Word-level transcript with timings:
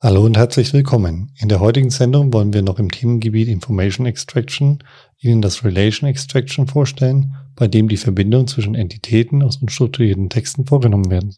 Hallo 0.00 0.24
und 0.24 0.36
herzlich 0.36 0.72
willkommen. 0.72 1.32
In 1.40 1.48
der 1.48 1.58
heutigen 1.58 1.90
Sendung 1.90 2.32
wollen 2.32 2.52
wir 2.52 2.62
noch 2.62 2.78
im 2.78 2.88
Themengebiet 2.88 3.48
Information 3.48 4.06
Extraction 4.06 4.78
Ihnen 5.18 5.42
das 5.42 5.64
Relation 5.64 6.08
Extraction 6.08 6.68
vorstellen, 6.68 7.34
bei 7.56 7.66
dem 7.66 7.88
die 7.88 7.96
Verbindung 7.96 8.46
zwischen 8.46 8.76
Entitäten 8.76 9.42
aus 9.42 9.56
unstrukturierten 9.56 10.30
Texten 10.30 10.66
vorgenommen 10.66 11.10
werden. 11.10 11.34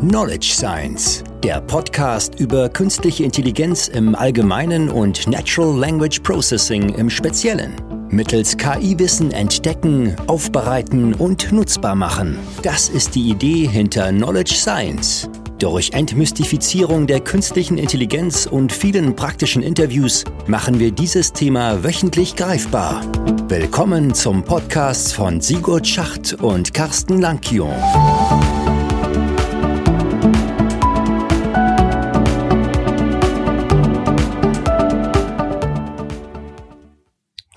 Knowledge 0.00 0.48
Science, 0.52 1.24
der 1.42 1.62
Podcast 1.62 2.38
über 2.38 2.68
künstliche 2.68 3.24
Intelligenz 3.24 3.88
im 3.88 4.14
Allgemeinen 4.14 4.90
und 4.90 5.26
Natural 5.28 5.78
Language 5.78 6.20
Processing 6.20 6.90
im 6.90 7.08
Speziellen. 7.08 7.72
Mittels 8.10 8.54
KI-Wissen 8.54 9.30
entdecken, 9.30 10.14
aufbereiten 10.26 11.14
und 11.14 11.50
nutzbar 11.52 11.94
machen. 11.94 12.38
Das 12.62 12.90
ist 12.90 13.14
die 13.14 13.30
Idee 13.30 13.66
hinter 13.66 14.10
Knowledge 14.10 14.54
Science. 14.54 15.28
Durch 15.58 15.90
Entmystifizierung 15.90 17.08
der 17.08 17.18
künstlichen 17.18 17.78
Intelligenz 17.78 18.46
und 18.46 18.70
vielen 18.70 19.16
praktischen 19.16 19.60
Interviews 19.60 20.22
machen 20.46 20.78
wir 20.78 20.92
dieses 20.92 21.32
Thema 21.32 21.82
wöchentlich 21.82 22.36
greifbar. 22.36 23.02
Willkommen 23.48 24.14
zum 24.14 24.44
Podcast 24.44 25.14
von 25.14 25.40
Sigurd 25.40 25.84
Schacht 25.84 26.34
und 26.34 26.72
Carsten 26.72 27.20
Lankion. 27.20 27.74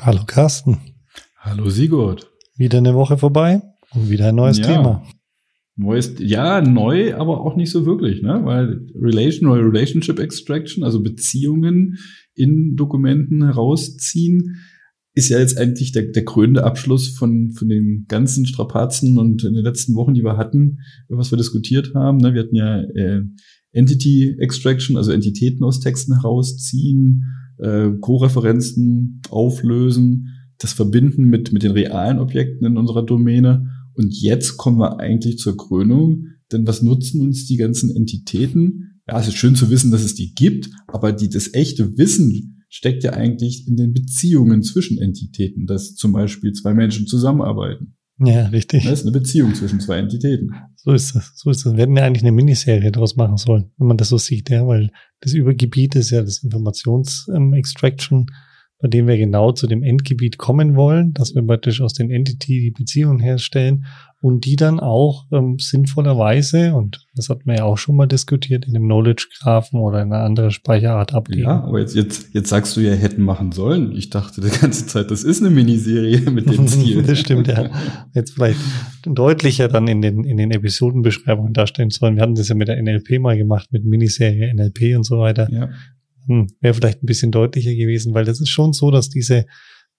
Hallo 0.02 0.24
Carsten. 0.26 0.80
Hallo 1.38 1.70
Sigurd. 1.70 2.32
Wieder 2.56 2.80
eine 2.80 2.96
Woche 2.96 3.20
vorbei 3.20 3.62
und 3.94 4.10
wieder 4.10 4.30
ein 4.30 4.36
neues 4.36 4.58
ja. 4.58 4.66
Thema. 4.66 5.04
Neues, 5.82 6.14
ja, 6.20 6.62
neu, 6.62 7.16
aber 7.16 7.42
auch 7.42 7.56
nicht 7.56 7.72
so 7.72 7.88
wirklich, 7.88 8.22
ne? 8.22 8.42
Weil 8.44 8.86
Relation 8.94 9.50
oder 9.50 9.66
Relationship 9.66 10.20
Extraction, 10.20 10.84
also 10.84 11.02
Beziehungen 11.02 11.98
in 12.36 12.76
Dokumenten 12.76 13.44
herausziehen, 13.44 14.58
ist 15.16 15.30
ja 15.30 15.40
jetzt 15.40 15.58
eigentlich 15.58 15.92
der, 15.92 16.04
der 16.04 16.24
krönende 16.24 16.64
Abschluss 16.64 17.10
von, 17.10 17.52
von 17.52 17.68
den 17.68 18.06
ganzen 18.08 18.46
Strapazen 18.46 19.18
und 19.18 19.44
in 19.44 19.56
den 19.56 19.64
letzten 19.64 19.96
Wochen, 19.96 20.14
die 20.14 20.24
wir 20.24 20.38
hatten, 20.38 20.78
was 21.10 21.32
wir 21.32 21.38
diskutiert 21.38 21.96
haben. 21.96 22.18
Ne? 22.18 22.36
Wir 22.36 22.44
hatten 22.44 22.56
ja 22.56 22.82
äh, 22.82 23.22
Entity 23.72 24.36
Extraction, 24.38 24.98
also 24.98 25.12
Entitäten 25.12 25.64
aus 25.64 25.80
Texten 25.80 26.14
herausziehen, 26.14 27.24
äh, 27.58 27.90
Co-Referenzen 28.00 29.22
auflösen, 29.32 30.28
das 30.60 30.74
Verbinden 30.74 31.26
mit, 31.26 31.52
mit 31.52 31.64
den 31.64 31.72
realen 31.72 32.20
Objekten 32.20 32.68
in 32.68 32.78
unserer 32.78 33.04
Domäne 33.04 33.68
und 33.96 34.14
jetzt 34.14 34.58
kommen 34.58 34.80
wir 34.80 35.00
eigentlich 35.00 35.38
zur 35.38 35.58
Krönung, 35.58 36.28
denn 36.52 36.68
was 36.68 36.82
nutzen 36.82 37.22
uns 37.22 37.46
die 37.46 37.58
ganzen 37.58 37.96
Entitäten? 37.96 39.02
Ja, 39.08 39.20
es 39.20 39.28
ist 39.28 39.38
schön 39.38 39.56
zu 39.56 39.70
wissen, 39.70 39.92
dass 39.92 40.04
es 40.04 40.16
die 40.16 40.34
gibt, 40.34 40.70
aber 40.88 41.12
die, 41.12 41.30
das 41.30 41.54
echte 41.54 41.98
Wissen 41.98 42.64
steckt 42.70 43.04
ja 43.04 43.14
eigentlich 43.14 43.68
in 43.68 43.76
den 43.76 43.94
Beziehungen 43.94 44.64
zwischen 44.64 44.98
Entitäten, 44.98 45.66
dass 45.66 45.96
zum 45.96 46.14
Beispiel 46.14 46.54
zwei 46.54 46.74
Menschen 46.74 47.08
zusammenarbeiten. 47.08 47.96
Ja, 48.24 48.48
richtig. 48.48 48.84
Das 48.84 49.00
ist 49.00 49.06
eine 49.06 49.12
Beziehung 49.12 49.56
zwischen 49.56 49.80
zwei 49.80 49.98
Entitäten. 49.98 50.52
So 50.76 50.92
ist 50.92 51.16
das. 51.16 51.34
So 51.36 51.50
ist 51.50 51.66
das. 51.66 51.74
Wir 51.74 51.82
hätten 51.82 51.98
ja 51.98 52.06
eigentlich 52.06 52.24
eine 52.24 52.32
Miniserie 52.32 52.92
daraus 52.92 53.16
machen 53.16 53.38
sollen, 53.38 53.72
wenn 53.78 53.88
man 53.88 53.98
das 53.98 54.10
so 54.10 54.18
sieht, 54.18 54.50
ja, 54.50 54.66
weil 54.68 54.92
das 55.22 55.34
Übergebiet 55.34 55.96
ist 55.96 56.12
ja 56.12 56.22
das 56.22 56.44
Informations-Extraction. 56.44 58.20
Ähm, 58.20 58.26
bei 58.82 58.88
dem 58.88 59.08
wir 59.08 59.18
genau 59.18 59.52
zu 59.52 59.68
dem 59.68 59.84
Endgebiet 59.84 60.38
kommen 60.38 60.76
wollen, 60.76 61.14
dass 61.14 61.36
wir 61.36 61.44
praktisch 61.44 61.82
aus 61.82 61.94
den 61.94 62.10
Entity 62.10 62.60
die 62.60 62.72
Beziehungen 62.72 63.20
herstellen 63.20 63.86
und 64.22 64.46
die 64.46 64.56
dann 64.56 64.80
auch 64.80 65.26
ähm, 65.32 65.58
sinnvollerweise, 65.60 66.76
und 66.76 67.08
das 67.16 67.30
hatten 67.30 67.46
wir 67.46 67.58
ja 67.58 67.64
auch 67.64 67.78
schon 67.78 67.96
mal 67.96 68.06
diskutiert, 68.06 68.66
in 68.66 68.76
einem 68.76 68.86
Knowledge-Graphen 68.86 69.80
oder 69.80 70.02
in 70.02 70.14
einer 70.14 70.24
anderen 70.24 70.52
Speicherart 70.52 71.14
ablegen. 71.14 71.44
Ja, 71.44 71.64
aber 71.64 71.80
jetzt, 71.80 71.96
jetzt, 71.96 72.34
jetzt 72.34 72.50
sagst 72.50 72.78
du 72.78 72.82
ja, 72.82 72.94
hätten 72.94 73.24
machen 73.24 73.52
sollen. 73.52 73.92
Ich 73.94 74.12
dachte 74.12 74.42
die 74.42 74.50
ganze 74.50 74.86
Zeit, 74.86 75.10
das 75.10 75.24
ist 75.24 75.42
eine 75.42 75.50
Miniserie 75.50 76.20
mit 76.32 76.50
dem 76.52 76.68
Ziel. 76.68 77.02
das 77.08 77.20
stimmt, 77.20 77.48
ja. 77.48 77.72
Jetzt 78.14 78.34
vielleicht 78.34 78.60
deutlicher 79.06 79.68
dann 79.68 79.88
in 79.88 80.02
den, 80.02 80.24
in 80.24 80.38
den 80.38 80.52
Episodenbeschreibungen 80.52 81.54
darstellen 81.54 81.90
sollen. 81.90 82.16
Wir 82.16 82.22
hatten 82.22 82.36
das 82.36 82.50
ja 82.50 82.56
mit 82.56 82.68
der 82.68 82.82
NLP 82.82 83.20
mal 83.20 83.38
gemacht, 83.38 83.70
mit 83.72 83.86
Miniserie, 83.86 84.54
NLP 84.54 84.96
und 84.96 85.04
so 85.04 85.18
weiter. 85.18 85.48
Ja 85.52 85.70
hm, 86.28 86.48
wäre 86.60 86.74
vielleicht 86.74 87.04
ein 87.04 87.08
bisschen 87.08 87.32
deutlicher 87.32 87.74
gewesen, 87.74 88.14
weil 88.14 88.26
das 88.26 88.42
ist 88.42 88.50
schon 88.50 88.74
so, 88.74 88.92
dass 88.92 89.10
diese 89.10 89.46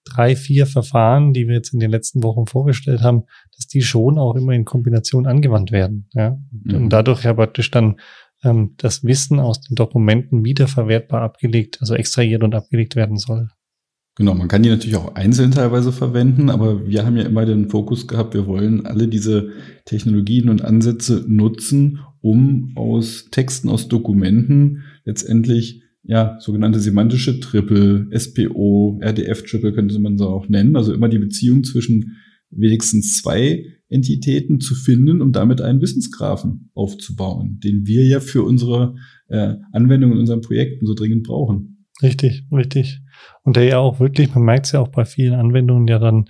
drei, 0.05 0.35
vier 0.35 0.65
Verfahren, 0.65 1.33
die 1.33 1.47
wir 1.47 1.55
jetzt 1.55 1.73
in 1.73 1.79
den 1.79 1.91
letzten 1.91 2.23
Wochen 2.23 2.45
vorgestellt 2.45 3.01
haben, 3.01 3.23
dass 3.55 3.67
die 3.67 3.81
schon 3.81 4.17
auch 4.17 4.35
immer 4.35 4.53
in 4.53 4.65
Kombination 4.65 5.25
angewandt 5.25 5.71
werden. 5.71 6.09
Ja? 6.13 6.37
Mhm. 6.51 6.75
Und 6.75 6.89
dadurch 6.89 7.23
ja 7.23 7.33
praktisch 7.33 7.71
dann 7.71 7.97
ähm, 8.43 8.73
das 8.77 9.03
Wissen 9.03 9.39
aus 9.39 9.61
den 9.61 9.75
Dokumenten 9.75 10.43
wiederverwertbar 10.43 11.21
abgelegt, 11.21 11.77
also 11.81 11.95
extrahiert 11.95 12.43
und 12.43 12.55
abgelegt 12.55 12.95
werden 12.95 13.17
soll. 13.17 13.49
Genau, 14.15 14.35
man 14.35 14.47
kann 14.47 14.61
die 14.61 14.69
natürlich 14.69 14.95
auch 14.95 15.15
einzeln 15.15 15.51
teilweise 15.51 15.91
verwenden, 15.91 16.51
aber 16.51 16.87
wir 16.87 17.03
haben 17.03 17.17
ja 17.17 17.23
immer 17.23 17.47
den 17.47 17.69
Fokus 17.69 18.07
gehabt, 18.07 18.35
wir 18.35 18.45
wollen 18.45 18.85
alle 18.85 19.07
diese 19.07 19.49
Technologien 19.85 20.49
und 20.49 20.63
Ansätze 20.63 21.25
nutzen, 21.27 21.99
um 22.21 22.73
aus 22.75 23.29
Texten, 23.31 23.69
aus 23.69 23.87
Dokumenten 23.87 24.83
letztendlich 25.03 25.82
ja, 26.03 26.37
sogenannte 26.39 26.79
semantische 26.79 27.39
Triple, 27.39 28.07
SPO, 28.17 28.99
RDF-Triple 29.01 29.73
könnte 29.73 29.97
man 29.99 30.17
so 30.17 30.27
auch 30.27 30.49
nennen. 30.49 30.75
Also 30.75 30.93
immer 30.93 31.07
die 31.07 31.17
Beziehung 31.17 31.63
zwischen 31.63 32.17
wenigstens 32.49 33.21
zwei 33.21 33.65
Entitäten 33.89 34.59
zu 34.59 34.75
finden, 34.75 35.21
um 35.21 35.31
damit 35.31 35.61
einen 35.61 35.81
Wissensgrafen 35.81 36.71
aufzubauen, 36.73 37.59
den 37.63 37.85
wir 37.85 38.05
ja 38.05 38.19
für 38.19 38.43
unsere 38.43 38.95
äh, 39.27 39.55
Anwendung 39.71 40.11
in 40.11 40.19
unseren 40.19 40.41
Projekten 40.41 40.85
so 40.85 40.93
dringend 40.93 41.23
brauchen. 41.23 41.85
Richtig, 42.01 42.43
richtig. 42.51 43.01
Und 43.43 43.55
der 43.55 43.63
ja 43.63 43.77
auch 43.77 43.99
wirklich, 43.99 44.33
man 44.33 44.43
merkt 44.43 44.65
es 44.65 44.71
ja 44.73 44.79
auch 44.79 44.89
bei 44.89 45.05
vielen 45.05 45.35
Anwendungen 45.35 45.87
ja 45.87 45.99
dann 45.99 46.25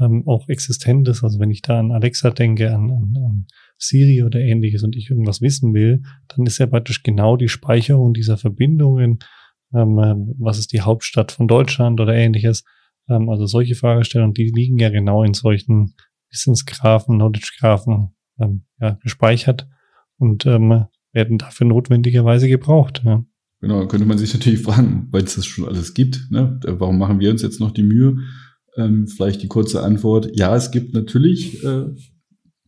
ähm, 0.00 0.26
auch 0.26 0.48
existent 0.48 1.06
ist. 1.08 1.22
Also 1.22 1.38
wenn 1.38 1.50
ich 1.50 1.62
da 1.62 1.78
an 1.78 1.92
Alexa 1.92 2.30
denke, 2.30 2.74
an, 2.74 2.90
an, 2.90 3.14
an 3.16 3.46
Siri 3.82 4.22
oder 4.22 4.40
ähnliches 4.40 4.82
und 4.82 4.96
ich 4.96 5.10
irgendwas 5.10 5.40
wissen 5.40 5.74
will, 5.74 6.02
dann 6.28 6.46
ist 6.46 6.58
ja 6.58 6.66
praktisch 6.66 7.02
genau 7.02 7.36
die 7.36 7.48
Speicherung 7.48 8.14
dieser 8.14 8.36
Verbindungen, 8.38 9.18
ähm, 9.74 9.98
äh, 9.98 10.14
was 10.38 10.58
ist 10.58 10.72
die 10.72 10.82
Hauptstadt 10.82 11.32
von 11.32 11.48
Deutschland 11.48 12.00
oder 12.00 12.14
ähnliches. 12.14 12.64
Ähm, 13.08 13.28
also 13.28 13.46
solche 13.46 13.74
Fragestellungen, 13.74 14.34
die 14.34 14.52
liegen 14.54 14.78
ja 14.78 14.90
genau 14.90 15.24
in 15.24 15.34
solchen 15.34 15.94
Wissensgrafen, 16.30 17.16
Knowledge-Graphen 17.16 18.14
ähm, 18.40 18.64
ja, 18.80 18.98
gespeichert 19.02 19.68
und 20.18 20.46
ähm, 20.46 20.86
werden 21.12 21.38
dafür 21.38 21.66
notwendigerweise 21.66 22.48
gebraucht. 22.48 23.02
Ja. 23.04 23.24
Genau, 23.60 23.86
könnte 23.86 24.06
man 24.06 24.18
sich 24.18 24.32
natürlich 24.32 24.62
fragen, 24.62 25.08
weil 25.10 25.24
es 25.24 25.36
das 25.36 25.46
schon 25.46 25.66
alles 25.66 25.94
gibt, 25.94 26.28
ne? 26.30 26.58
warum 26.64 26.98
machen 26.98 27.20
wir 27.20 27.30
uns 27.30 27.42
jetzt 27.42 27.60
noch 27.60 27.70
die 27.70 27.82
Mühe? 27.82 28.18
Ähm, 28.76 29.06
vielleicht 29.06 29.42
die 29.42 29.48
kurze 29.48 29.82
Antwort, 29.82 30.30
ja, 30.34 30.56
es 30.56 30.70
gibt 30.70 30.94
natürlich 30.94 31.62
äh, 31.62 31.84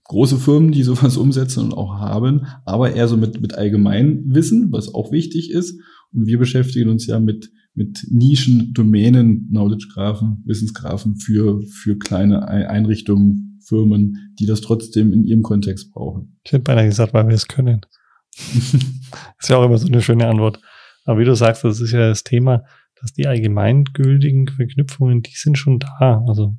große 0.04 0.38
Firmen, 0.38 0.72
die 0.72 0.82
sowas 0.82 1.16
umsetzen 1.18 1.64
und 1.64 1.74
auch 1.74 1.98
haben, 1.98 2.46
aber 2.64 2.94
eher 2.94 3.08
so 3.08 3.16
mit, 3.16 3.40
mit 3.40 3.54
Allgemeinwissen, 3.54 4.72
was 4.72 4.92
auch 4.92 5.12
wichtig 5.12 5.50
ist. 5.50 5.78
Und 6.12 6.26
wir 6.26 6.38
beschäftigen 6.38 6.90
uns 6.90 7.06
ja 7.06 7.18
mit, 7.18 7.50
mit 7.74 8.06
Nischen, 8.10 8.72
Domänen, 8.72 9.48
Knowledge-Graphen, 9.48 10.42
Wissensgraphen 10.44 11.16
für, 11.16 11.60
für 11.62 11.98
kleine 11.98 12.46
Einrichtungen, 12.46 13.60
Firmen, 13.66 14.34
die 14.38 14.46
das 14.46 14.60
trotzdem 14.60 15.12
in 15.12 15.24
ihrem 15.24 15.42
Kontext 15.42 15.92
brauchen. 15.92 16.38
Ich 16.44 16.52
hätte 16.52 16.62
beinahe 16.62 16.86
gesagt, 16.86 17.14
weil 17.14 17.26
wir 17.26 17.34
es 17.34 17.48
können. 17.48 17.80
ist 18.36 19.48
ja 19.48 19.56
auch 19.56 19.64
immer 19.64 19.78
so 19.78 19.88
eine 19.88 20.02
schöne 20.02 20.26
Antwort. 20.26 20.60
Aber 21.04 21.18
wie 21.18 21.24
du 21.24 21.34
sagst, 21.34 21.64
das 21.64 21.80
ist 21.80 21.92
ja 21.92 22.08
das 22.08 22.24
Thema, 22.24 22.64
dass 23.00 23.12
die 23.12 23.26
allgemeingültigen 23.26 24.48
Verknüpfungen, 24.48 25.22
die 25.22 25.34
sind 25.34 25.58
schon 25.58 25.78
da. 25.78 26.24
Also 26.26 26.56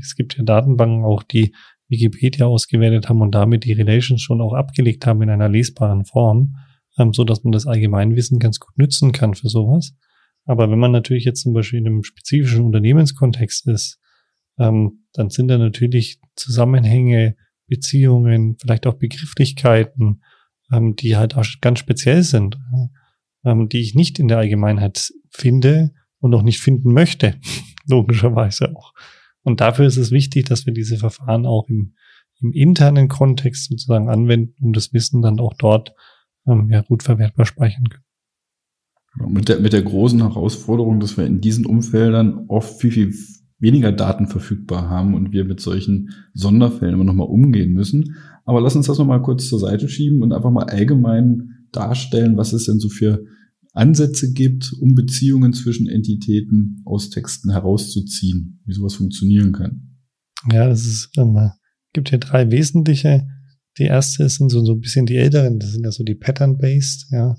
es 0.00 0.14
gibt 0.14 0.36
ja 0.36 0.44
Datenbanken 0.44 1.04
auch, 1.04 1.22
die 1.22 1.54
Wikipedia 1.90 2.46
ausgewertet 2.46 3.08
haben 3.08 3.20
und 3.20 3.34
damit 3.34 3.64
die 3.64 3.72
Relations 3.72 4.22
schon 4.22 4.40
auch 4.40 4.54
abgelegt 4.54 5.06
haben 5.06 5.22
in 5.22 5.30
einer 5.30 5.48
lesbaren 5.48 6.04
Form, 6.04 6.56
ähm, 6.98 7.12
so 7.12 7.24
dass 7.24 7.44
man 7.44 7.52
das 7.52 7.66
Allgemeinwissen 7.66 8.38
ganz 8.38 8.60
gut 8.60 8.78
nützen 8.78 9.12
kann 9.12 9.34
für 9.34 9.48
sowas. 9.48 9.94
Aber 10.46 10.70
wenn 10.70 10.78
man 10.78 10.92
natürlich 10.92 11.24
jetzt 11.24 11.42
zum 11.42 11.52
Beispiel 11.52 11.80
in 11.80 11.86
einem 11.86 12.02
spezifischen 12.02 12.62
Unternehmenskontext 12.62 13.66
ist, 13.68 14.00
ähm, 14.58 15.04
dann 15.12 15.30
sind 15.30 15.48
da 15.48 15.58
natürlich 15.58 16.20
Zusammenhänge, 16.36 17.36
Beziehungen, 17.66 18.56
vielleicht 18.60 18.86
auch 18.86 18.94
Begrifflichkeiten, 18.94 20.22
ähm, 20.72 20.96
die 20.96 21.16
halt 21.16 21.36
auch 21.36 21.44
ganz 21.60 21.78
speziell 21.78 22.22
sind, 22.22 22.58
ähm, 23.44 23.68
die 23.68 23.80
ich 23.80 23.94
nicht 23.94 24.18
in 24.18 24.28
der 24.28 24.38
Allgemeinheit 24.38 25.12
finde 25.30 25.92
und 26.18 26.34
auch 26.34 26.42
nicht 26.42 26.60
finden 26.60 26.92
möchte, 26.92 27.36
logischerweise 27.86 28.76
auch. 28.76 28.92
Und 29.42 29.60
dafür 29.60 29.86
ist 29.86 29.96
es 29.96 30.10
wichtig, 30.10 30.46
dass 30.46 30.66
wir 30.66 30.72
diese 30.72 30.96
Verfahren 30.96 31.46
auch 31.46 31.68
im, 31.68 31.94
im 32.40 32.52
internen 32.52 33.08
Kontext 33.08 33.68
sozusagen 33.68 34.08
anwenden, 34.08 34.54
um 34.60 34.72
das 34.72 34.92
Wissen 34.92 35.22
dann 35.22 35.40
auch 35.40 35.54
dort 35.58 35.94
ähm, 36.46 36.68
ja, 36.70 36.82
gut 36.82 37.02
verwertbar 37.02 37.46
speichern 37.46 37.88
können. 37.88 39.32
Mit 39.32 39.48
der, 39.48 39.58
mit 39.58 39.72
der 39.72 39.82
großen 39.82 40.20
Herausforderung, 40.20 41.00
dass 41.00 41.16
wir 41.16 41.26
in 41.26 41.40
diesen 41.40 41.66
Umfeldern 41.66 42.44
oft 42.48 42.80
viel, 42.80 42.92
viel 42.92 43.14
weniger 43.58 43.92
Daten 43.92 44.26
verfügbar 44.26 44.88
haben 44.88 45.14
und 45.14 45.32
wir 45.32 45.44
mit 45.44 45.60
solchen 45.60 46.10
Sonderfällen 46.32 46.94
immer 46.94 47.04
nochmal 47.04 47.26
umgehen 47.26 47.72
müssen. 47.72 48.16
Aber 48.44 48.60
lass 48.60 48.76
uns 48.76 48.86
das 48.86 48.98
nochmal 48.98 49.20
kurz 49.20 49.48
zur 49.48 49.58
Seite 49.58 49.88
schieben 49.88 50.22
und 50.22 50.32
einfach 50.32 50.50
mal 50.50 50.64
allgemein 50.64 51.66
darstellen, 51.72 52.36
was 52.36 52.52
es 52.52 52.66
denn 52.66 52.78
so 52.78 52.88
für 52.88 53.24
Ansätze 53.72 54.32
gibt, 54.32 54.72
um 54.80 54.94
Beziehungen 54.94 55.52
zwischen 55.52 55.88
Entitäten 55.88 56.82
aus 56.84 57.10
Texten 57.10 57.50
herauszuziehen, 57.50 58.60
wie 58.64 58.72
sowas 58.72 58.94
funktionieren 58.94 59.52
kann. 59.52 59.98
Ja, 60.50 60.68
es 60.68 60.86
ist, 60.86 61.10
ähm, 61.16 61.38
gibt 61.92 62.08
hier 62.08 62.18
drei 62.18 62.50
wesentliche. 62.50 63.26
Die 63.78 63.84
erste 63.84 64.28
sind 64.28 64.50
so, 64.50 64.64
so 64.64 64.72
ein 64.72 64.80
bisschen 64.80 65.06
die 65.06 65.16
älteren, 65.16 65.58
das 65.58 65.72
sind 65.72 65.84
ja 65.84 65.92
so 65.92 66.02
die 66.02 66.14
Pattern-Based, 66.14 67.06
ja, 67.10 67.36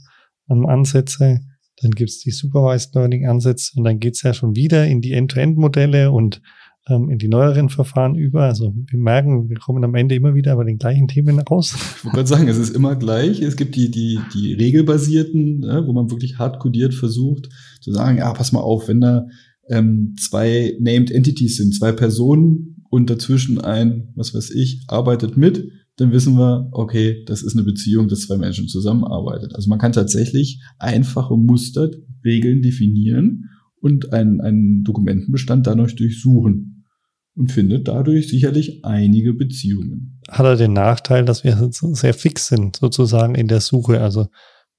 ähm, 0.49 0.65
Ansätze. 0.65 1.41
Dann 1.81 1.91
gibt's 1.91 2.19
die 2.19 2.31
Supervised 2.31 2.93
Learning 2.95 3.27
Ansätze 3.27 3.73
und 3.75 3.83
dann 3.83 3.99
geht's 3.99 4.21
ja 4.21 4.33
schon 4.33 4.55
wieder 4.55 4.87
in 4.87 5.01
die 5.01 5.13
End-to-End-Modelle 5.13 6.11
und 6.11 6.41
ähm, 6.87 7.09
in 7.09 7.17
die 7.17 7.27
neueren 7.27 7.69
Verfahren 7.69 8.15
über. 8.15 8.43
Also 8.43 8.73
wir 8.75 8.99
merken, 8.99 9.49
wir 9.49 9.57
kommen 9.57 9.83
am 9.83 9.95
Ende 9.95 10.15
immer 10.15 10.33
wieder 10.33 10.55
bei 10.55 10.63
den 10.63 10.77
gleichen 10.77 11.07
Themen 11.07 11.39
raus. 11.39 11.75
Ich 11.75 12.05
wollte 12.05 12.15
gerade 12.15 12.29
sagen, 12.29 12.47
es 12.47 12.57
ist 12.57 12.75
immer 12.75 12.95
gleich. 12.95 13.41
Es 13.41 13.55
gibt 13.55 13.75
die, 13.75 13.91
die, 13.91 14.19
die 14.33 14.53
regelbasierten, 14.53 15.59
ne, 15.59 15.83
wo 15.85 15.93
man 15.93 16.09
wirklich 16.09 16.39
hart 16.39 16.59
kodiert 16.59 16.93
versucht 16.93 17.49
zu 17.81 17.91
sagen, 17.91 18.17
ja, 18.17 18.33
pass 18.33 18.51
mal 18.51 18.61
auf, 18.61 18.87
wenn 18.87 19.01
da 19.01 19.27
ähm, 19.69 20.15
zwei 20.19 20.75
Named 20.79 21.11
Entities 21.11 21.57
sind, 21.57 21.75
zwei 21.75 21.91
Personen 21.91 22.83
und 22.89 23.09
dazwischen 23.09 23.61
ein, 23.61 24.09
was 24.15 24.33
weiß 24.33 24.51
ich, 24.51 24.83
arbeitet 24.87 25.37
mit, 25.37 25.71
dann 25.97 26.11
wissen 26.11 26.35
wir, 26.37 26.69
okay, 26.71 27.23
das 27.25 27.43
ist 27.43 27.53
eine 27.53 27.63
Beziehung, 27.63 28.07
dass 28.07 28.21
zwei 28.21 28.37
Menschen 28.37 28.67
zusammenarbeitet. 28.67 29.55
Also 29.55 29.69
man 29.69 29.79
kann 29.79 29.91
tatsächlich 29.91 30.61
einfache 30.79 31.37
Muster, 31.37 31.91
Regeln 32.23 32.61
definieren 32.61 33.49
und 33.81 34.13
einen, 34.13 34.39
einen 34.41 34.83
Dokumentenbestand 34.83 35.67
dadurch 35.67 35.95
durchsuchen 35.95 36.85
und 37.35 37.51
findet 37.51 37.87
dadurch 37.87 38.29
sicherlich 38.29 38.83
einige 38.85 39.33
Beziehungen. 39.33 40.21
Hat 40.29 40.45
er 40.45 40.55
den 40.55 40.73
Nachteil, 40.73 41.25
dass 41.25 41.43
wir 41.43 41.69
sehr 41.71 42.13
fix 42.13 42.47
sind, 42.47 42.77
sozusagen 42.77 43.35
in 43.35 43.47
der 43.47 43.61
Suche. 43.61 44.01
Also 44.01 44.27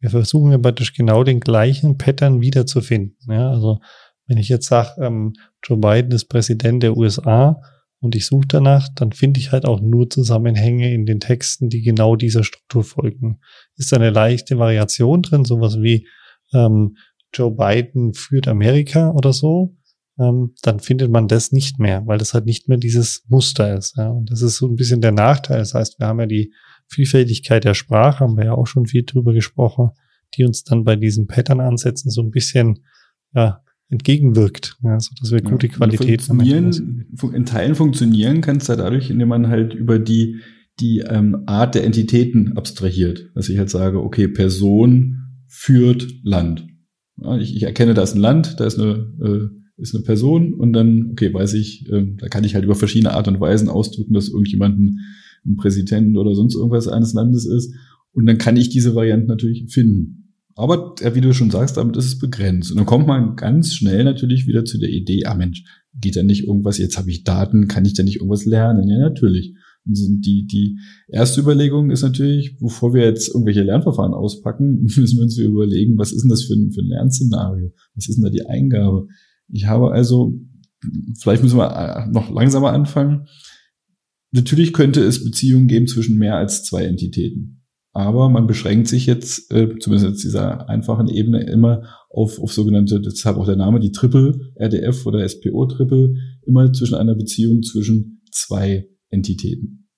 wir 0.01 0.11
versuchen 0.11 0.53
ja 0.53 0.59
praktisch 0.59 0.95
genau 0.95 1.25
den 1.25 1.41
gleichen 1.41 1.99
Pattern 1.99 2.41
wiederzufinden. 2.41 3.17
Ja, 3.29 3.51
also 3.51 3.81
wenn 4.27 4.39
ich 4.39 4.49
jetzt 4.49 4.67
sage, 4.67 5.01
ähm, 5.01 5.35
Joe 5.65 5.79
Biden 5.79 6.13
ist 6.13 6.27
Präsident 6.27 6.83
der 6.83 6.97
USA 6.97 7.61
und 8.01 8.15
ich 8.15 8.27
suche 8.27 8.47
danach, 8.49 8.89
dann 8.95 9.13
finde 9.13 9.41
ich 9.41 9.53
halt 9.53 9.65
auch 9.65 9.81
nur 9.81 10.11
Zusammenhänge 10.11 10.93
in 10.93 11.07
den 11.07 11.21
Texten, 11.21 11.69
die 11.69 11.83
genau 11.83 12.17
dieser 12.17 12.45
Struktur 12.45 12.85
folgen. 12.85 13.41
Ist 13.77 13.93
da 13.93 13.97
eine 13.97 14.11
leichte 14.11 14.59
Variation 14.59 15.23
drin, 15.23 15.45
sowas 15.45 15.81
wie 15.81 16.07
ähm, 16.53 16.97
Joe 17.33 17.51
Biden 17.51 18.15
führt 18.15 18.49
Amerika 18.49 19.11
oder 19.11 19.33
so, 19.33 19.77
ähm, 20.19 20.55
dann 20.63 20.81
findet 20.81 21.11
man 21.11 21.29
das 21.29 21.53
nicht 21.53 21.79
mehr, 21.79 22.07
weil 22.07 22.19
das 22.19 22.35
halt 22.35 22.47
nicht 22.47 22.69
mehr 22.69 22.79
dieses 22.79 23.25
Muster 23.29 23.77
ist. 23.77 23.97
Ja. 23.97 24.09
Und 24.09 24.31
das 24.31 24.43
ist 24.43 24.57
so 24.57 24.67
ein 24.67 24.77
bisschen 24.77 25.01
der 25.01 25.13
Nachteil. 25.13 25.59
Das 25.59 25.75
heißt, 25.75 25.99
wir 25.99 26.07
haben 26.07 26.21
ja 26.21 26.27
die 26.27 26.53
Vielfältigkeit 26.89 27.65
der 27.65 27.75
Sprache, 27.75 28.21
haben 28.21 28.37
wir 28.37 28.45
ja 28.45 28.53
auch 28.53 28.67
schon 28.67 28.87
viel 28.87 29.05
drüber 29.05 29.33
gesprochen, 29.33 29.91
die 30.37 30.45
uns 30.45 30.65
dann 30.65 30.85
bei 30.85 30.97
diesen 30.97 31.27
Pattern-Ansätzen 31.27 32.11
so 32.11 32.23
ein 32.23 32.31
bisschen 32.31 32.85
ja, 33.35 33.63
entgegenwirkt, 33.89 34.77
ja, 34.83 35.01
so 35.01 35.15
dass 35.19 35.31
wir 35.31 35.41
gute 35.41 35.67
ja, 35.67 35.73
Qualität 35.73 36.29
haben. 36.29 36.41
In 36.41 37.47
Teilen 37.47 37.75
funktionieren 37.75 38.41
kann 38.43 38.59
es 38.59 38.67
da 38.67 38.77
dadurch, 38.77 39.11
indem 39.11 39.29
man 39.29 39.49
halt 39.49 39.75
über 39.75 39.99
die 39.99 40.41
die 40.81 41.01
ähm, 41.01 41.43
Art 41.47 41.75
der 41.75 41.85
Entitäten 41.85 42.57
abstrahiert, 42.57 43.31
dass 43.35 43.49
ich 43.49 43.59
halt 43.59 43.69
sage, 43.71 44.03
okay, 44.03 44.29
Person 44.29 45.19
führt 45.47 46.07
Land. 46.23 46.67
Ich, 47.41 47.57
ich 47.57 47.63
erkenne, 47.63 47.95
da 47.95 48.03
ist 48.03 48.15
ein 48.15 48.21
Land, 48.21 48.61
da 48.61 48.67
ist 48.67 48.79
eine, 48.79 49.13
äh, 49.21 49.81
ist 49.81 49.95
eine 49.95 50.05
Person 50.05 50.55
und 50.55 50.73
dann, 50.73 51.11
okay, 51.13 51.33
weiß 51.33 51.55
ich, 51.55 51.91
äh, 51.91 52.07
da 52.17 52.29
kann 52.29 52.45
ich 52.45 52.55
halt 52.55 52.65
über 52.65 52.75
verschiedene 52.75 53.15
Art 53.15 53.29
und 53.29 53.41
Weisen 53.41 53.69
ausdrücken, 53.69 54.15
dass 54.15 54.29
irgendjemand 54.29 54.79
ein, 54.79 54.99
Präsident 55.57 56.17
oder 56.17 56.37
sonst 56.37 56.55
irgendwas 56.55 56.87
eines 56.87 57.15
Landes 57.15 57.47
ist. 57.47 57.75
Und 58.13 58.27
dann 58.27 58.39
kann 58.39 58.57
ich 58.57 58.69
diese 58.69 58.95
Variante 58.95 59.27
natürlich 59.27 59.73
finden. 59.73 60.37
Aber 60.55 60.95
ja, 61.01 61.17
wie 61.17 61.21
du 61.21 61.35
schon 61.35 61.51
sagst, 61.51 61.77
damit 61.79 61.97
ist 61.97 62.07
es 62.07 62.19
begrenzt. 62.21 62.71
Und 62.71 62.77
dann 62.77 62.87
kommt 62.87 63.09
man 63.09 63.35
ganz 63.35 63.75
schnell 63.75 64.05
natürlich 64.05 64.47
wieder 64.47 64.65
zu 64.65 64.79
der 64.79 64.91
Idee, 64.91 65.25
ah 65.25 65.35
Mensch, 65.35 65.65
geht 66.01 66.15
da 66.15 66.23
nicht 66.23 66.45
irgendwas, 66.45 66.79
jetzt 66.79 66.97
habe 66.97 67.11
ich 67.11 67.25
Daten, 67.25 67.67
kann 67.67 67.85
ich 67.85 67.95
da 67.95 68.05
nicht 68.05 68.17
irgendwas 68.17 68.45
lernen? 68.45 68.89
Ja, 68.89 68.99
natürlich. 68.99 69.55
Und 69.85 70.23
die, 70.23 70.47
die 70.47 70.79
erste 71.09 71.41
Überlegung 71.41 71.91
ist 71.91 72.03
natürlich, 72.03 72.57
bevor 72.59 72.95
wir 72.95 73.05
jetzt 73.05 73.29
irgendwelche 73.29 73.63
Lernverfahren 73.63 74.15
auspacken, 74.15 74.83
müssen 74.97 75.17
wir 75.17 75.25
uns 75.25 75.37
überlegen, 75.39 75.99
was 75.99 76.13
ist 76.13 76.23
denn 76.23 76.31
das 76.31 76.45
für 76.45 76.55
ein, 76.55 76.73
für 76.73 76.83
ein 76.83 76.89
Lernszenario? 76.89 77.73
Was 77.95 78.09
ist 78.09 78.17
denn 78.17 78.25
da 78.25 78.31
die 78.31 78.47
Eingabe? 78.47 79.09
Ich 79.49 79.67
habe 79.67 79.93
also, 79.93 80.35
vielleicht 81.21 81.43
müssen 81.43 81.59
wir 81.59 81.71
äh, 81.71 82.11
noch 82.11 82.31
langsamer 82.31 82.73
anfangen. 82.73 83.27
Natürlich 84.31 84.73
könnte 84.73 85.03
es 85.03 85.25
Beziehungen 85.25 85.69
geben 85.69 85.87
zwischen 85.87 86.17
mehr 86.17 86.37
als 86.37 86.65
zwei 86.65 86.85
Entitäten. 86.85 87.63
Aber 87.95 88.31
man 88.31 88.47
beschränkt 88.47 88.89
sich 88.89 89.05
jetzt, 89.05 89.53
äh, 89.53 89.79
zumindest 89.79 90.11
jetzt 90.11 90.25
dieser 90.25 90.69
einfachen 90.71 91.09
Ebene, 91.09 91.45
immer 91.45 91.83
auf, 92.09 92.41
auf 92.41 92.53
sogenannte, 92.53 93.01
deshalb 93.01 93.37
auch 93.37 93.45
der 93.45 93.57
Name, 93.57 93.81
die 93.81 93.93
Triple, 93.93 94.53
RDF 94.57 95.05
oder 95.05 95.29
SPO 95.29 95.67
Triple, 95.67 96.15
immer 96.47 96.73
zwischen 96.73 96.95
einer 96.95 97.15
Beziehung 97.15 97.63
zwischen 97.63 98.23
zwei 98.31 98.89
Entitäten. 99.13 99.89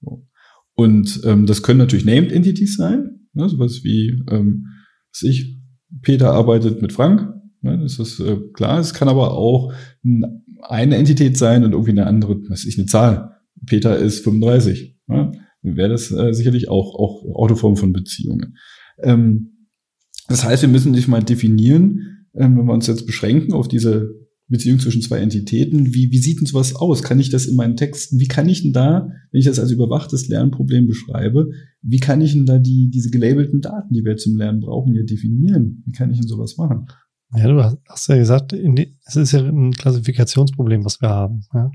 So. 0.00 0.26
Und 0.74 1.20
ähm, 1.24 1.44
das 1.46 1.62
können 1.62 1.78
natürlich 1.78 2.06
Named 2.06 2.32
Entities 2.32 2.76
sein, 2.76 3.26
ne, 3.34 3.48
sowas 3.48 3.84
wie, 3.84 4.22
ähm, 4.30 4.66
was 5.12 5.22
ich, 5.22 5.58
Peter 6.02 6.32
arbeitet 6.32 6.80
mit 6.80 6.92
Frank, 6.92 7.34
ne, 7.60 7.78
das 7.78 7.98
ist 7.98 8.20
äh, 8.20 8.38
klar. 8.54 8.78
Es 8.78 8.94
kann 8.94 9.08
aber 9.08 9.32
auch 9.32 9.72
eine 10.62 10.96
Entität 10.96 11.36
sein 11.36 11.64
und 11.64 11.72
irgendwie 11.72 11.90
eine 11.90 12.06
andere, 12.06 12.40
was 12.48 12.64
ich, 12.64 12.78
eine 12.78 12.86
Zahl. 12.86 13.36
Peter 13.66 13.98
ist 13.98 14.24
35. 14.24 14.96
Ne, 15.06 15.32
Wäre 15.62 15.90
das 15.90 16.10
äh, 16.10 16.32
sicherlich 16.32 16.70
auch, 16.70 16.94
auch 16.94 17.24
Autoform 17.34 17.76
von 17.76 17.92
Beziehungen. 17.92 18.56
Ähm, 19.02 19.66
das 20.28 20.44
heißt, 20.44 20.62
wir 20.62 20.68
müssen 20.68 20.94
sich 20.94 21.08
mal 21.08 21.22
definieren, 21.22 22.26
ähm, 22.34 22.56
wenn 22.56 22.66
wir 22.66 22.72
uns 22.72 22.86
jetzt 22.86 23.06
beschränken 23.06 23.52
auf 23.52 23.68
diese 23.68 24.19
Beziehung 24.50 24.80
zwischen 24.80 25.00
zwei 25.00 25.18
Entitäten. 25.18 25.94
Wie, 25.94 26.10
wie 26.10 26.18
sieht 26.18 26.40
denn 26.40 26.46
sowas 26.46 26.74
aus? 26.74 27.02
Kann 27.02 27.20
ich 27.20 27.30
das 27.30 27.46
in 27.46 27.56
meinen 27.56 27.76
Texten, 27.76 28.18
wie 28.18 28.26
kann 28.26 28.48
ich 28.48 28.62
denn 28.62 28.72
da, 28.72 29.08
wenn 29.30 29.38
ich 29.38 29.46
das 29.46 29.60
als 29.60 29.70
überwachtes 29.70 30.28
Lernproblem 30.28 30.86
beschreibe, 30.86 31.50
wie 31.82 32.00
kann 32.00 32.20
ich 32.20 32.32
denn 32.32 32.46
da 32.46 32.58
die, 32.58 32.90
diese 32.90 33.10
gelabelten 33.10 33.60
Daten, 33.60 33.94
die 33.94 34.04
wir 34.04 34.16
zum 34.16 34.36
Lernen 34.36 34.60
brauchen, 34.60 34.92
hier 34.92 35.06
definieren? 35.06 35.82
Wie 35.86 35.92
kann 35.92 36.10
ich 36.10 36.18
denn 36.18 36.28
sowas 36.28 36.56
machen? 36.56 36.86
Ja, 37.34 37.46
du 37.46 37.78
hast 37.88 38.08
ja 38.08 38.16
gesagt, 38.16 38.52
die, 38.52 38.98
es 39.06 39.14
ist 39.14 39.32
ja 39.32 39.40
ein 39.40 39.72
Klassifikationsproblem, 39.72 40.84
was 40.84 41.00
wir 41.00 41.10
haben. 41.10 41.44
Ja? 41.54 41.70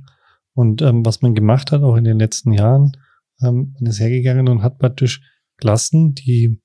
Und 0.53 0.81
ähm, 0.81 1.05
was 1.05 1.21
man 1.21 1.33
gemacht 1.33 1.71
hat, 1.71 1.81
auch 1.81 1.95
in 1.95 2.03
den 2.03 2.19
letzten 2.19 2.51
Jahren, 2.51 2.91
ähm, 3.41 3.73
man 3.79 3.89
ist 3.89 4.01
hergegangen 4.01 4.49
und 4.49 4.63
hat 4.63 4.79
praktisch 4.79 5.21
Klassen, 5.57 6.13
die 6.13 6.61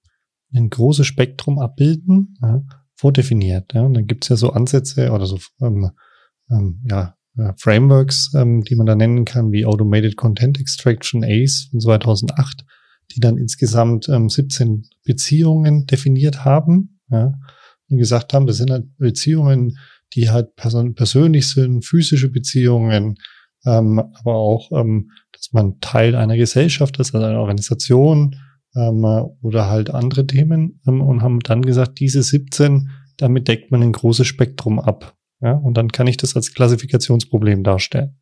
ein 0.53 0.71
großes 0.71 1.07
Spektrum 1.07 1.61
abbilden, 1.61 2.37
ja, 2.43 2.63
vordefiniert. 3.01 3.73
Ja. 3.73 3.83
Und 3.83 3.95
dann 3.95 4.07
gibt's 4.07 4.29
ja 4.29 4.37
so 4.37 4.51
Ansätze 4.51 5.11
oder 5.11 5.27
so 5.27 5.39
ähm, 5.61 5.91
ähm, 6.51 6.85
ja, 6.89 7.17
äh, 7.39 7.53
Frameworks, 7.57 8.33
ähm, 8.35 8.63
die 8.63 8.77
man 8.77 8.87
da 8.87 8.95
nennen 8.95 9.25
kann, 9.25 9.53
wie 9.53 9.65
Automated 9.65 10.17
Content 10.17 10.61
Extraction 10.61 11.25
ACE 11.25 11.69
von 11.71 11.81
2008, 11.81 12.65
die 13.13 13.21
dann 13.21 13.39
insgesamt 13.39 14.09
ähm, 14.09 14.29
17 14.29 14.85
Beziehungen 15.05 15.87
definiert 15.87 16.45
haben 16.45 17.01
ja, 17.11 17.33
und 17.89 17.99
gesagt 17.99 18.35
haben, 18.35 18.47
das 18.47 18.59
sind 18.59 18.71
halt 18.71 18.85
Beziehungen, 18.99 19.79
die 20.15 20.29
halt 20.29 20.57
person 20.57 20.95
persönlich 20.95 21.49
sind, 21.49 21.85
physische 21.85 22.29
Beziehungen, 22.29 23.17
ähm, 23.65 23.99
aber 23.99 24.35
auch, 24.35 24.71
ähm, 24.73 25.11
dass 25.33 25.53
man 25.53 25.81
Teil 25.81 26.15
einer 26.15 26.37
Gesellschaft 26.37 26.99
ist, 26.99 27.15
also 27.15 27.27
einer 27.27 27.41
Organisation, 27.41 28.37
ähm, 28.75 29.05
oder 29.41 29.69
halt 29.69 29.91
andere 29.91 30.27
Themen 30.27 30.81
ähm, 30.87 31.01
und 31.01 31.23
haben 31.23 31.41
dann 31.41 31.63
gesagt, 31.63 32.01
diese 32.01 32.23
17, 32.23 32.91
damit 33.17 33.49
deckt 33.49 33.71
man 33.71 33.83
ein 33.83 33.93
großes 33.93 34.27
Spektrum 34.27 34.79
ab. 34.79 35.17
Ja, 35.43 35.53
und 35.53 35.77
dann 35.77 35.91
kann 35.91 36.07
ich 36.07 36.17
das 36.17 36.37
als 36.37 36.53
Klassifikationsproblem 36.53 37.65
darstellen. 37.65 38.17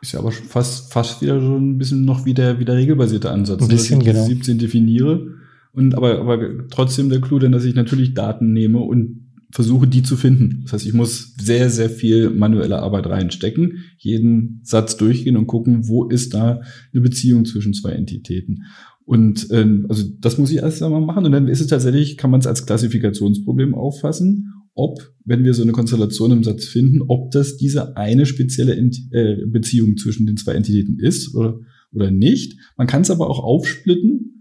Ist 0.00 0.12
ja 0.12 0.20
aber 0.20 0.30
fast, 0.30 0.92
fast 0.92 1.22
wieder 1.22 1.40
so 1.40 1.56
ein 1.56 1.78
bisschen 1.78 2.04
noch 2.04 2.24
wie 2.24 2.34
der, 2.34 2.60
wie 2.60 2.64
der 2.64 2.76
regelbasierte 2.76 3.30
Ansatz. 3.30 3.62
Ein 3.62 3.68
bisschen, 3.68 4.00
dass 4.00 4.08
ich 4.08 4.14
genau. 4.14 4.26
17 4.26 4.58
definiere. 4.58 5.26
Und 5.72 5.94
aber, 5.94 6.20
aber 6.20 6.68
trotzdem 6.68 7.10
der 7.10 7.20
Clou, 7.20 7.38
denn 7.38 7.52
dass 7.52 7.64
ich 7.64 7.74
natürlich 7.74 8.14
Daten 8.14 8.52
nehme 8.52 8.78
und 8.78 9.26
versuche, 9.50 9.86
die 9.86 10.02
zu 10.02 10.16
finden. 10.16 10.62
Das 10.62 10.74
heißt, 10.74 10.86
ich 10.86 10.92
muss 10.92 11.34
sehr, 11.40 11.70
sehr 11.70 11.90
viel 11.90 12.30
manuelle 12.30 12.78
Arbeit 12.80 13.06
reinstecken, 13.06 13.84
jeden 13.98 14.60
Satz 14.64 14.96
durchgehen 14.96 15.36
und 15.36 15.46
gucken, 15.46 15.88
wo 15.88 16.04
ist 16.04 16.34
da 16.34 16.60
eine 16.92 17.02
Beziehung 17.02 17.44
zwischen 17.44 17.72
zwei 17.72 17.92
Entitäten. 17.92 18.64
Und 19.06 19.48
ähm, 19.52 19.86
also 19.88 20.04
das 20.20 20.36
muss 20.36 20.50
ich 20.50 20.58
erst 20.58 20.82
einmal 20.82 21.00
machen 21.00 21.24
und 21.24 21.32
dann 21.32 21.46
ist 21.46 21.60
es 21.60 21.68
tatsächlich, 21.68 22.16
kann 22.16 22.30
man 22.30 22.40
es 22.40 22.46
als 22.46 22.66
Klassifikationsproblem 22.66 23.72
auffassen, 23.72 24.52
ob, 24.74 24.98
wenn 25.24 25.44
wir 25.44 25.54
so 25.54 25.62
eine 25.62 25.70
Konstellation 25.70 26.32
im 26.32 26.42
Satz 26.42 26.64
finden, 26.64 27.02
ob 27.06 27.30
das 27.30 27.56
diese 27.56 27.96
eine 27.96 28.26
spezielle 28.26 28.74
Ent 28.74 28.98
äh, 29.12 29.46
Beziehung 29.46 29.96
zwischen 29.96 30.26
den 30.26 30.36
zwei 30.36 30.52
Entitäten 30.52 30.98
ist 30.98 31.34
oder, 31.36 31.60
oder 31.92 32.10
nicht. 32.10 32.58
Man 32.76 32.88
kann 32.88 33.02
es 33.02 33.10
aber 33.10 33.30
auch 33.30 33.38
aufsplitten 33.38 34.35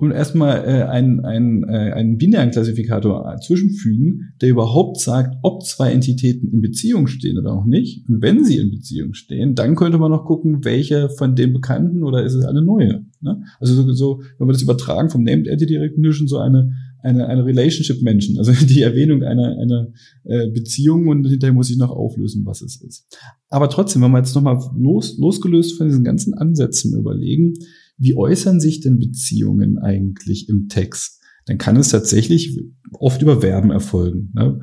und 0.00 0.12
erstmal 0.12 0.64
äh, 0.64 0.82
einen, 0.84 1.24
einen, 1.24 1.64
äh, 1.64 1.92
einen 1.92 2.18
binären 2.18 2.52
Klassifikator 2.52 3.36
zwischenfügen, 3.44 4.32
der 4.40 4.50
überhaupt 4.50 5.00
sagt, 5.00 5.36
ob 5.42 5.64
zwei 5.64 5.90
Entitäten 5.90 6.52
in 6.52 6.60
Beziehung 6.60 7.08
stehen 7.08 7.36
oder 7.36 7.52
auch 7.52 7.64
nicht. 7.64 8.08
Und 8.08 8.22
wenn 8.22 8.44
sie 8.44 8.58
in 8.58 8.70
Beziehung 8.70 9.14
stehen, 9.14 9.56
dann 9.56 9.74
könnte 9.74 9.98
man 9.98 10.12
noch 10.12 10.24
gucken, 10.24 10.64
welche 10.64 11.08
von 11.10 11.34
den 11.34 11.52
Bekannten 11.52 12.04
oder 12.04 12.24
ist 12.24 12.34
es 12.34 12.44
eine 12.44 12.62
neue. 12.62 13.04
Ne? 13.20 13.42
Also 13.58 13.74
so, 13.74 13.92
so, 13.92 14.22
wenn 14.38 14.46
wir 14.46 14.52
das 14.52 14.62
übertragen 14.62 15.10
vom 15.10 15.24
Named 15.24 15.48
Entity 15.48 15.76
Recognition, 15.76 16.28
so 16.28 16.38
eine 16.38 16.72
eine, 17.00 17.28
eine 17.28 17.44
Relationship-Menschen, 17.44 18.38
also 18.38 18.52
die 18.66 18.82
Erwähnung 18.82 19.22
einer, 19.22 19.56
einer 19.56 19.92
äh, 20.24 20.48
Beziehung 20.50 21.06
und 21.06 21.26
hinterher 21.26 21.54
muss 21.54 21.70
ich 21.70 21.78
noch 21.78 21.90
auflösen, 21.90 22.44
was 22.44 22.60
es 22.60 22.82
ist. 22.82 23.06
Aber 23.48 23.70
trotzdem, 23.70 24.02
wenn 24.02 24.10
wir 24.10 24.18
jetzt 24.18 24.34
nochmal 24.34 24.58
los, 24.76 25.16
losgelöst 25.16 25.78
von 25.78 25.86
diesen 25.86 26.02
ganzen 26.02 26.34
Ansätzen 26.34 26.98
überlegen, 26.98 27.54
wie 27.98 28.16
äußern 28.16 28.60
sich 28.60 28.80
denn 28.80 28.98
Beziehungen 28.98 29.78
eigentlich 29.78 30.48
im 30.48 30.68
Text? 30.68 31.20
Dann 31.46 31.58
kann 31.58 31.76
es 31.76 31.88
tatsächlich 31.88 32.58
oft 32.92 33.22
über 33.22 33.40
Verben 33.40 33.70
erfolgen. 33.70 34.32
Ne? 34.34 34.60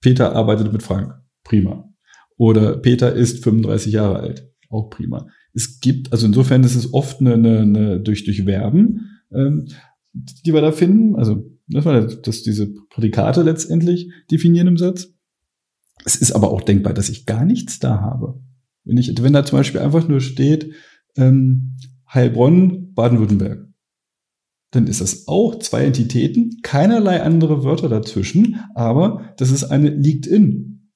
Peter 0.00 0.34
arbeitet 0.34 0.72
mit 0.72 0.82
Frank. 0.82 1.14
Prima. 1.44 1.92
Oder 2.36 2.78
Peter 2.78 3.14
ist 3.14 3.42
35 3.44 3.92
Jahre 3.92 4.20
alt. 4.20 4.52
Auch 4.68 4.88
prima. 4.90 5.26
Es 5.54 5.80
gibt, 5.80 6.12
also 6.12 6.26
insofern 6.26 6.64
ist 6.64 6.74
es 6.74 6.92
oft 6.94 7.20
eine, 7.20 7.34
eine, 7.34 7.60
eine 7.60 8.00
durch, 8.00 8.24
durch 8.24 8.42
Verben, 8.44 9.20
ähm, 9.32 9.66
die 10.12 10.52
wir 10.52 10.60
da 10.60 10.72
finden. 10.72 11.16
Also, 11.16 11.50
das 11.68 11.84
war 11.84 12.00
das, 12.00 12.42
diese 12.42 12.72
Prädikate 12.90 13.42
letztendlich 13.42 14.10
definieren 14.30 14.68
im 14.68 14.76
Satz. 14.76 15.14
Es 16.04 16.16
ist 16.16 16.32
aber 16.32 16.50
auch 16.50 16.62
denkbar, 16.62 16.94
dass 16.94 17.08
ich 17.08 17.26
gar 17.26 17.44
nichts 17.44 17.78
da 17.78 18.00
habe. 18.00 18.40
Wenn 18.84 18.96
ich, 18.96 19.22
wenn 19.22 19.32
da 19.32 19.44
zum 19.44 19.58
Beispiel 19.58 19.80
einfach 19.80 20.08
nur 20.08 20.20
steht, 20.20 20.72
ähm, 21.16 21.76
Heilbronn, 22.12 22.92
Baden-Württemberg. 22.94 23.68
Dann 24.72 24.86
ist 24.86 25.00
das 25.00 25.28
auch 25.28 25.58
zwei 25.58 25.84
Entitäten, 25.84 26.60
keinerlei 26.62 27.22
andere 27.22 27.62
Wörter 27.62 27.88
dazwischen, 27.88 28.60
aber 28.74 29.34
das 29.36 29.50
ist 29.50 29.64
eine 29.64 29.90
liegt 29.90 30.26
in. 30.26 30.90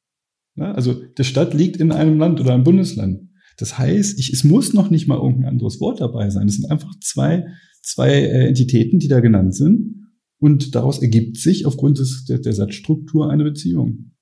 Ja, 0.57 0.73
also 0.73 0.95
die 0.95 1.25
Stadt 1.25 1.53
liegt 1.53 1.77
in 1.77 1.93
einem 1.93 2.19
Land 2.19 2.41
oder 2.41 2.55
einem 2.55 2.65
Bundesland. 2.65 3.29
Das 3.59 3.79
heißt, 3.79 4.19
ich, 4.19 4.33
es 4.33 4.45
muss 4.45 4.73
noch 4.73 4.91
nicht 4.91 5.07
mal 5.07 5.19
irgendein 5.19 5.51
anderes 5.51 5.81
Wort 5.81 6.01
dabei 6.01 6.31
sein. 6.31 6.49
Es 6.49 6.57
sind 6.57 6.71
einfach 6.71 6.95
zwei, 7.01 7.47
zwei 7.83 8.11
äh, 8.11 8.49
Entitäten, 8.49 8.99
die 8.99 9.09
da 9.09 9.21
genannt 9.21 9.55
sind. 9.55 10.11
Und 10.39 10.75
daraus 10.75 11.01
ergibt 11.01 11.39
sich 11.39 11.65
aufgrund 11.65 11.99
des, 11.99 12.25
der, 12.25 12.39
der 12.39 12.53
Satzstruktur 12.53 13.31
eine 13.31 13.45
Beziehung. 13.45 14.13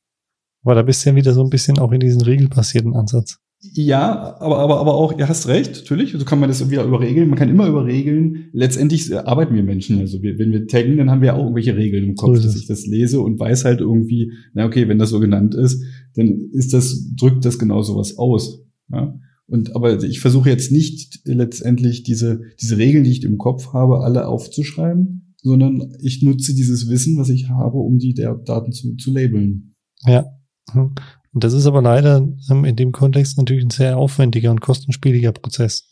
Aber 0.65 0.77
da 0.77 0.83
bist 0.83 1.05
du 1.05 1.11
ja 1.11 1.17
wieder 1.17 1.35
so 1.35 1.43
ein 1.43 1.51
bisschen 1.51 1.79
auch 1.79 1.93
in 1.93 2.01
diesen 2.01 2.23
regelbasierten 2.23 2.95
Ansatz. 2.95 3.39
Ja, 3.73 4.37
aber, 4.41 4.59
aber, 4.59 4.79
aber 4.79 4.95
auch, 4.95 5.19
ihr 5.19 5.29
hast 5.29 5.49
recht, 5.49 5.75
natürlich. 5.75 6.13
So 6.13 6.25
kann 6.25 6.39
man 6.39 6.49
das 6.49 6.69
wieder 6.71 6.85
überregeln. 6.85 7.29
Man 7.29 7.39
kann 7.39 7.49
immer 7.49 7.67
überregeln. 7.67 8.51
Letztendlich 8.53 9.11
äh, 9.11 9.17
arbeiten 9.17 9.55
wir 9.55 9.63
Menschen. 9.63 9.99
Also 9.99 10.23
wir, 10.23 10.39
wenn 10.39 10.53
wir 10.53 10.67
taggen, 10.67 10.97
dann 10.97 11.11
haben 11.11 11.23
wir 11.23 11.35
auch 11.35 11.41
irgendwelche 11.41 11.77
Regeln 11.77 12.05
im 12.05 12.15
Kopf, 12.15 12.37
so 12.37 12.43
dass 12.43 12.57
ich 12.57 12.67
das 12.67 12.87
lese 12.87 13.21
und 13.21 13.41
weiß 13.41 13.65
halt 13.65 13.81
irgendwie, 13.81 14.33
na 14.53 14.67
okay, 14.67 14.89
wenn 14.89 14.99
das 14.99 15.11
so 15.11 15.21
genannt 15.21 15.55
ist, 15.55 15.83
dann 16.15 16.51
ist 16.53 16.73
das, 16.73 17.11
drückt 17.17 17.45
das 17.45 17.59
genau 17.59 17.83
sowas 17.83 18.19
aus. 18.19 18.65
Ja? 18.93 19.19
Und 19.47 19.75
aber 19.75 20.03
ich 20.03 20.21
versuche 20.21 20.51
jetzt 20.51 20.73
nicht 20.73 21.21
letztendlich 21.25 22.03
diese, 22.03 22.43
diese 22.61 22.79
Regeln, 22.79 23.05
die 23.05 23.11
ich 23.11 23.25
im 23.25 23.39
Kopf 23.39 23.73
habe, 23.73 24.01
alle 24.01 24.29
aufzuschreiben, 24.29 25.35
sondern 25.43 25.93
ich 26.01 26.23
nutze 26.23 26.55
dieses 26.55 26.89
Wissen, 26.89 27.17
was 27.19 27.29
ich 27.29 27.49
habe, 27.49 27.79
um 27.79 27.99
die 27.99 28.15
der 28.15 28.35
Daten 28.35 28.73
zu, 28.73 28.95
zu 28.97 29.13
labeln. 29.13 29.75
Ja. 30.07 30.27
Und 30.73 31.01
das 31.33 31.53
ist 31.53 31.67
aber 31.67 31.83
leider 31.83 32.27
ähm, 32.51 32.65
in 32.65 32.77
dem 32.77 32.93
Kontext 32.93 33.37
natürlich 33.39 33.65
ein 33.65 33.71
sehr 33.71 33.99
aufwendiger 33.99 34.51
und 34.51 34.61
kostenspieliger 34.61 35.33
Prozess. 35.33 35.91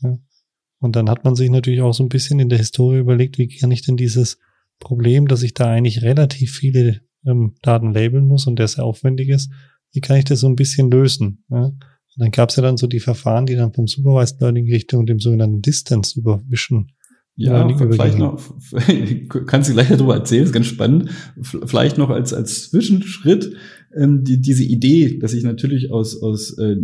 Und 0.79 0.97
dann 0.97 1.11
hat 1.11 1.25
man 1.25 1.37
sich 1.37 1.51
natürlich 1.51 1.81
auch 1.81 1.93
so 1.93 2.03
ein 2.05 2.09
bisschen 2.09 2.41
in 2.41 2.49
der 2.49 2.59
Historie 2.59 2.99
überlegt, 2.99 3.39
wie 3.39 3.49
kann 3.49 3.71
ich 3.71 3.83
denn 3.83 3.97
dieses 3.97 4.39
Problem, 4.79 5.29
dass 5.29 5.43
ich 5.43 5.55
da 5.55 5.71
eigentlich 5.71 6.03
relativ 6.03 6.57
viele 6.57 7.01
ähm, 7.27 7.55
Daten 7.63 7.93
labeln 7.93 8.27
muss 8.27 8.47
und 8.47 8.59
der 8.59 8.69
sehr 8.69 8.85
aufwendig 8.85 9.29
ist, 9.29 9.51
wie 9.93 10.01
kann 10.01 10.17
ich 10.17 10.25
das 10.25 10.41
so 10.41 10.49
ein 10.49 10.57
bisschen 10.57 10.91
lösen? 10.91 11.45
Und 11.49 11.83
dann 12.17 12.31
gab 12.31 12.49
es 12.49 12.57
ja 12.57 12.63
dann 12.63 12.77
so 12.77 12.87
die 12.87 13.01
Verfahren, 13.01 13.47
die 13.47 13.55
dann 13.55 13.73
vom 13.73 13.87
Supervised 13.87 14.41
Learning 14.41 14.67
Richtung 14.67 15.07
dem 15.07 15.21
sogenannten 15.21 15.63
Distance 15.63 16.13
Supervision 16.15 16.91
ja, 17.35 17.67
vielleicht 17.77 18.19
noch, 18.19 18.39
kannst 19.47 19.71
du 19.71 19.73
gleich 19.73 19.89
darüber 19.89 20.15
erzählen, 20.17 20.45
ist 20.45 20.53
ganz 20.53 20.67
spannend. 20.67 21.11
Vielleicht 21.41 21.97
noch 21.97 22.11
als, 22.11 22.35
als 22.35 22.71
Zwischenschritt, 22.71 23.57
ähm, 23.97 24.25
die, 24.25 24.41
diese 24.41 24.65
Idee, 24.65 25.19
dass 25.19 25.35
ich 25.35 25.45
natürlich 25.45 25.91
aus, 25.91 26.23
aus 26.23 26.57
äh, 26.59 26.77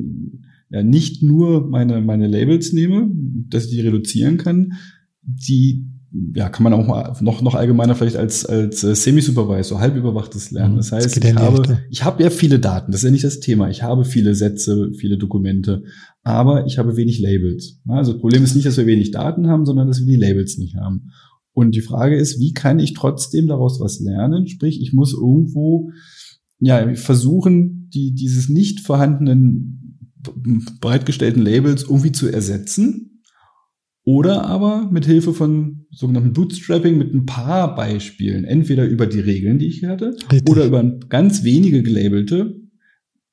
ja, 0.71 0.83
nicht 0.83 1.23
nur 1.23 1.69
meine, 1.69 2.01
meine 2.01 2.29
Labels 2.29 2.73
nehme, 2.73 3.11
dass 3.49 3.67
ich 3.67 3.71
die 3.71 3.81
reduzieren 3.81 4.37
kann, 4.37 4.75
die 5.23 5.87
ja, 6.35 6.49
kann 6.49 6.65
man 6.65 6.73
auch 6.73 6.87
mal 6.87 7.15
noch, 7.21 7.43
noch 7.43 7.55
allgemeiner 7.55 7.95
vielleicht 7.95 8.17
als, 8.17 8.47
als 8.47 8.83
äh, 8.83 8.95
semi-supervised, 8.95 9.69
so 9.69 9.79
halb 9.79 9.95
überwachtes 9.95 10.51
Lernen. 10.51 10.75
Mhm. 10.75 10.79
Das 10.79 10.93
heißt, 10.93 11.17
das 11.17 11.25
ich 11.25 11.35
habe, 11.35 11.79
ich 11.91 12.05
habe 12.05 12.23
ja 12.23 12.31
viele 12.31 12.59
Daten, 12.59 12.93
das 12.93 13.03
ist 13.03 13.05
ja 13.05 13.11
nicht 13.11 13.25
das 13.25 13.41
Thema. 13.41 13.69
Ich 13.69 13.83
habe 13.83 14.05
viele 14.05 14.35
Sätze, 14.35 14.91
viele 14.97 15.19
Dokumente, 15.19 15.83
aber 16.23 16.67
ich 16.67 16.79
habe 16.79 16.97
wenig 16.97 17.19
Labels. 17.21 17.81
Also 17.89 18.13
das 18.13 18.21
Problem 18.21 18.43
ist 18.43 18.55
nicht, 18.55 18.67
dass 18.67 18.79
wir 18.79 18.87
wenig 18.87 19.11
Daten 19.11 19.49
haben, 19.49 19.67
sondern 19.67 19.87
dass 19.87 20.01
wir 20.01 20.07
die 20.07 20.17
Labels 20.17 20.57
nicht 20.57 20.77
haben. 20.77 21.11
Und 21.53 21.75
die 21.75 21.83
Frage 21.83 22.17
ist, 22.17 22.39
wie 22.39 22.53
kann 22.53 22.79
ich 22.79 22.95
trotzdem 22.95 23.47
daraus 23.47 23.81
was 23.81 24.01
lernen? 24.01 24.47
Sprich, 24.47 24.81
ich 24.81 24.93
muss 24.93 25.13
irgendwo 25.13 25.91
ja 26.61 26.95
versuchen, 26.95 27.89
die, 27.93 28.15
dieses 28.15 28.49
nicht 28.49 28.81
vorhandenen 28.81 29.79
bereitgestellten 30.81 31.43
Labels 31.43 31.85
irgendwie 31.85 32.13
zu 32.13 32.29
ersetzen 32.29 33.23
oder 34.05 34.47
aber 34.47 34.89
mit 34.91 35.05
Hilfe 35.05 35.35
von 35.35 35.87
sogenannten 35.91 36.33
Bootstrapping 36.33 36.97
mit 36.97 37.13
ein 37.13 37.27
paar 37.27 37.75
Beispielen, 37.75 38.45
entweder 38.45 38.87
über 38.87 39.07
die 39.07 39.21
Regeln, 39.21 39.59
die 39.59 39.67
ich 39.67 39.85
hatte, 39.85 40.17
Richtig. 40.33 40.49
oder 40.49 40.65
über 40.65 40.83
ganz 40.83 41.45
wenige 41.45 41.83
gelabelte, 41.83 42.58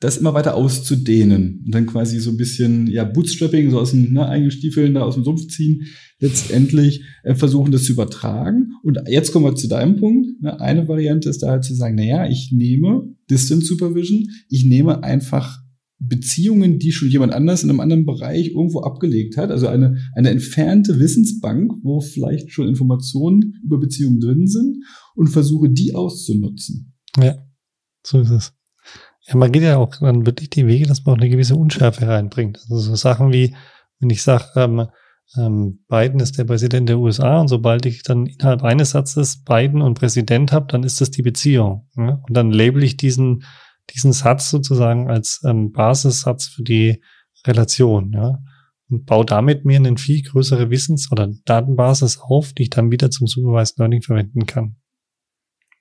das 0.05 0.17
immer 0.17 0.33
weiter 0.33 0.55
auszudehnen 0.55 1.63
und 1.65 1.73
dann 1.73 1.85
quasi 1.85 2.19
so 2.19 2.29
ein 2.29 2.37
bisschen 2.37 2.87
ja 2.87 3.03
Bootstrapping 3.03 3.71
so 3.71 3.79
aus 3.79 3.91
den 3.91 4.13
ne, 4.13 4.27
eigenen 4.27 4.51
Stiefeln 4.51 4.93
da 4.93 5.01
aus 5.01 5.15
dem 5.15 5.23
Sumpf 5.23 5.47
ziehen, 5.47 5.87
letztendlich 6.19 7.03
äh, 7.23 7.35
versuchen 7.35 7.71
das 7.71 7.83
zu 7.83 7.93
übertragen. 7.93 8.73
Und 8.83 8.99
jetzt 9.07 9.31
kommen 9.31 9.45
wir 9.45 9.55
zu 9.55 9.67
deinem 9.67 9.97
Punkt. 9.97 10.41
Ne? 10.41 10.59
Eine 10.59 10.87
Variante 10.87 11.29
ist 11.29 11.43
da 11.43 11.49
halt 11.49 11.63
zu 11.63 11.73
sagen, 11.73 11.95
naja, 11.95 12.29
ich 12.29 12.51
nehme 12.53 13.15
Distance 13.29 13.65
Supervision, 13.65 14.27
ich 14.49 14.65
nehme 14.65 15.03
einfach 15.03 15.59
Beziehungen, 15.97 16.77
die 16.77 16.91
schon 16.91 17.09
jemand 17.09 17.33
anders 17.33 17.63
in 17.63 17.69
einem 17.69 17.79
anderen 17.79 18.05
Bereich 18.05 18.49
irgendwo 18.49 18.81
abgelegt 18.81 19.37
hat. 19.37 19.49
Also 19.49 19.67
eine, 19.67 19.97
eine 20.13 20.29
entfernte 20.29 20.99
Wissensbank, 20.99 21.71
wo 21.81 22.01
vielleicht 22.01 22.51
schon 22.51 22.67
Informationen 22.67 23.55
über 23.63 23.79
Beziehungen 23.79 24.19
drin 24.19 24.45
sind 24.45 24.83
und 25.15 25.27
versuche 25.27 25.69
die 25.69 25.95
auszunutzen. 25.95 26.93
Ja, 27.17 27.37
so 28.05 28.19
ist 28.19 28.29
es. 28.29 28.53
Ja, 29.27 29.35
man 29.35 29.51
geht 29.51 29.63
ja 29.63 29.77
auch 29.77 29.95
dann 29.99 30.25
wirklich 30.25 30.49
die 30.49 30.67
Wege, 30.67 30.85
dass 30.85 31.03
man 31.03 31.15
auch 31.15 31.19
eine 31.19 31.29
gewisse 31.29 31.55
Unschärfe 31.55 32.07
reinbringt. 32.07 32.59
Also 32.59 32.77
so 32.77 32.95
Sachen 32.95 33.31
wie, 33.31 33.55
wenn 33.99 34.09
ich 34.09 34.21
sage, 34.21 34.45
ähm, 34.55 34.87
ähm, 35.37 35.83
Biden 35.87 36.19
ist 36.19 36.37
der 36.37 36.43
Präsident 36.43 36.89
der 36.89 36.99
USA 36.99 37.39
und 37.39 37.47
sobald 37.47 37.85
ich 37.85 38.03
dann 38.03 38.27
innerhalb 38.27 38.63
eines 38.63 38.91
Satzes 38.91 39.43
Biden 39.43 39.81
und 39.81 39.97
Präsident 39.97 40.51
habe, 40.51 40.67
dann 40.69 40.83
ist 40.83 41.01
das 41.01 41.09
die 41.09 41.23
Beziehung. 41.23 41.87
Ja? 41.97 42.21
Und 42.27 42.37
dann 42.37 42.51
label 42.51 42.83
ich 42.83 42.97
diesen 42.97 43.43
diesen 43.93 44.13
Satz 44.13 44.49
sozusagen 44.49 45.09
als 45.09 45.41
ähm, 45.45 45.71
Basissatz 45.71 46.47
für 46.47 46.63
die 46.63 47.01
Relation, 47.45 48.11
ja. 48.13 48.39
Und 48.87 49.05
baue 49.05 49.25
damit 49.25 49.65
mir 49.65 49.77
eine 49.77 49.97
viel 49.97 50.21
größere 50.21 50.69
Wissens- 50.69 51.11
oder 51.11 51.31
Datenbasis 51.45 52.19
auf, 52.19 52.53
die 52.53 52.63
ich 52.63 52.69
dann 52.69 52.91
wieder 52.91 53.09
zum 53.09 53.25
Supervised 53.25 53.79
Learning 53.79 54.03
verwenden 54.03 54.45
kann. 54.45 54.75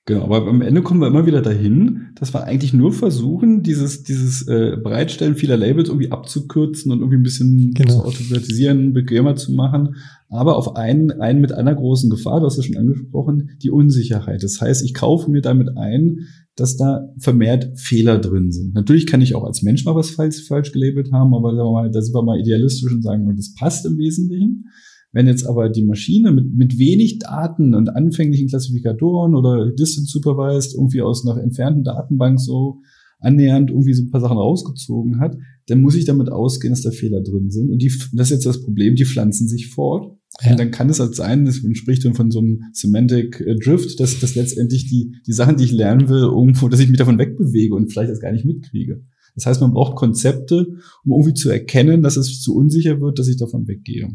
Genau, 0.07 0.25
aber 0.25 0.47
am 0.47 0.61
Ende 0.61 0.83
kommen 0.83 1.01
wir 1.01 1.07
immer 1.07 1.25
wieder 1.25 1.41
dahin, 1.41 2.09
dass 2.17 2.35
wir 2.35 2.45
eigentlich 2.45 2.75
nur 2.75 2.93
versuchen, 2.93 3.63
dieses, 3.63 4.03
dieses 4.03 4.47
äh, 4.47 4.77
Bereitstellen 4.77 5.35
vieler 5.35 5.57
Labels 5.57 5.89
irgendwie 5.89 6.13
abzukürzen 6.13 6.93
und 6.93 6.99
irgendwie 6.99 7.17
ein 7.17 7.23
bisschen 7.23 7.73
genau. 7.73 7.95
zu 7.95 8.05
automatisieren, 8.05 8.93
bequemer 8.93 9.35
zu 9.35 9.53
machen. 9.53 9.97
Aber 10.29 10.57
auf 10.57 10.77
einen, 10.77 11.11
einen 11.23 11.41
mit 11.41 11.53
einer 11.53 11.75
großen 11.75 12.11
Gefahr, 12.11 12.41
du 12.41 12.47
hast 12.47 12.59
es 12.59 12.67
schon 12.67 12.77
angesprochen, 12.77 13.53
die 13.63 13.71
Unsicherheit. 13.71 14.43
Das 14.43 14.61
heißt, 14.61 14.85
ich 14.85 14.93
kaufe 14.93 15.31
mir 15.31 15.41
damit 15.41 15.79
ein, 15.79 16.27
dass 16.55 16.77
da 16.77 17.09
vermehrt 17.19 17.81
Fehler 17.81 18.19
drin 18.19 18.53
sind. 18.53 18.75
Natürlich 18.75 19.07
kann 19.07 19.23
ich 19.23 19.35
auch 19.35 19.45
als 19.45 19.63
Mensch 19.63 19.87
mal 19.87 19.95
was 19.95 20.11
falsch, 20.11 20.47
falsch 20.47 20.73
gelabelt 20.73 21.13
haben, 21.13 21.35
aber 21.35 21.57
sagen 21.57 21.69
wir 21.69 21.73
mal, 21.73 21.91
da 21.91 22.03
sind 22.03 22.15
wir 22.15 22.23
mal 22.23 22.39
idealistisch 22.39 22.93
und 22.93 23.03
sagen, 23.03 23.33
das 23.37 23.55
passt 23.55 23.87
im 23.87 23.97
Wesentlichen. 23.97 24.67
Wenn 25.15 25.29
jetzt 25.29 25.47
aber 25.47 25.71
die 25.71 25.85
Maschine 25.85 26.33
mit, 26.33 26.53
mit 26.55 26.79
wenig 26.79 27.21
Daten 27.21 27.75
und 27.75 27.89
anfänglichen 27.89 28.49
Klassifikatoren 28.49 29.37
oder 29.37 29.71
Distance 29.71 30.11
Supervised 30.11 30.75
irgendwie 30.75 31.03
aus 31.03 31.27
einer 31.27 31.41
entfernten 31.41 31.85
Datenbank 31.85 32.41
so 32.41 32.81
annähernd 33.21 33.71
irgendwie 33.71 33.95
so 33.95 34.03
ein 34.03 34.11
paar 34.11 34.21
Sachen 34.21 34.37
rausgezogen 34.37 35.21
hat, 35.21 35.37
dann 35.69 35.81
muss 35.81 35.95
ich 35.95 36.05
damit 36.05 36.31
ausgehen, 36.31 36.73
dass 36.73 36.83
da 36.83 36.91
Fehler 36.91 37.23
drin 37.23 37.49
sind. 37.49 37.71
Und 37.71 37.81
die, 37.81 37.93
das 38.13 38.29
ist 38.29 38.37
jetzt 38.37 38.47
das 38.47 38.63
Problem, 38.63 38.97
die 38.97 39.05
pflanzen 39.05 39.49
sich 39.49 39.69
fort. 39.69 40.19
Ja. 40.43 40.51
Und 40.51 40.59
dann 40.59 40.73
kann 40.73 40.91
es 40.91 40.99
halt 40.99 41.15
sein, 41.15 41.45
das 41.45 41.61
spricht 41.75 42.05
dann 42.05 42.15
von 42.15 42.33
so 42.33 42.41
einem 42.41 42.63
Semantic 42.73 43.41
äh, 43.41 43.55
Drift, 43.55 44.01
dass, 44.01 44.19
dass 44.19 44.35
letztendlich 44.35 44.89
die, 44.89 45.15
die 45.27 45.33
Sachen, 45.33 45.57
die 45.57 45.65
ich 45.65 45.73
lernen 45.73 46.09
will, 46.09 46.23
irgendwo, 46.23 46.69
dass 46.69 46.81
ich 46.81 46.89
mich 46.89 46.99
davon 46.99 47.19
wegbewege 47.19 47.75
und 47.75 47.93
vielleicht 47.93 48.11
das 48.11 48.21
gar 48.21 48.33
nicht 48.33 48.45
mitkriege. 48.45 49.05
Das 49.37 49.47
heißt, 49.47 49.61
man 49.61 49.73
braucht 49.73 49.97
Konzepte, 49.97 50.67
um 51.05 51.13
irgendwie 51.13 51.35
zu 51.35 51.51
erkennen, 51.51 52.03
dass 52.03 52.17
es 52.17 52.41
zu 52.41 52.55
unsicher 52.55 53.01
wird, 53.01 53.19
dass 53.19 53.29
ich 53.29 53.37
davon 53.37 53.67
weggehe. 53.67 54.09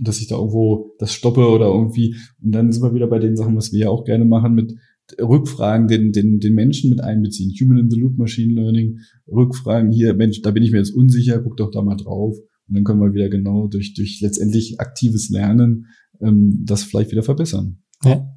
Dass 0.00 0.20
ich 0.20 0.28
da 0.28 0.36
irgendwo 0.36 0.94
das 0.98 1.12
stoppe 1.12 1.48
oder 1.48 1.66
irgendwie. 1.66 2.16
Und 2.42 2.52
dann 2.52 2.72
sind 2.72 2.82
wir 2.82 2.94
wieder 2.94 3.06
bei 3.06 3.18
den 3.18 3.36
Sachen, 3.36 3.56
was 3.56 3.72
wir 3.72 3.80
ja 3.80 3.88
auch 3.90 4.04
gerne 4.04 4.24
machen 4.24 4.54
mit 4.54 4.74
Rückfragen, 5.20 5.88
den, 5.88 6.12
den, 6.12 6.38
den 6.40 6.54
Menschen 6.54 6.90
mit 6.90 7.02
einbeziehen. 7.02 7.52
Human 7.60 7.78
in 7.78 7.90
the 7.90 7.98
Loop, 7.98 8.16
Machine 8.16 8.54
Learning, 8.54 9.00
Rückfragen 9.26 9.90
hier, 9.90 10.14
Mensch, 10.14 10.42
da 10.42 10.50
bin 10.50 10.62
ich 10.62 10.72
mir 10.72 10.78
jetzt 10.78 10.94
unsicher, 10.94 11.40
guck 11.40 11.56
doch 11.56 11.70
da 11.70 11.82
mal 11.82 11.96
drauf. 11.96 12.36
Und 12.68 12.76
dann 12.76 12.84
können 12.84 13.00
wir 13.00 13.12
wieder 13.12 13.28
genau 13.28 13.66
durch, 13.66 13.94
durch 13.94 14.20
letztendlich 14.20 14.80
aktives 14.80 15.28
Lernen 15.30 15.86
ähm, 16.20 16.62
das 16.64 16.84
vielleicht 16.84 17.10
wieder 17.10 17.22
verbessern. 17.22 17.82
Ja, 18.04 18.28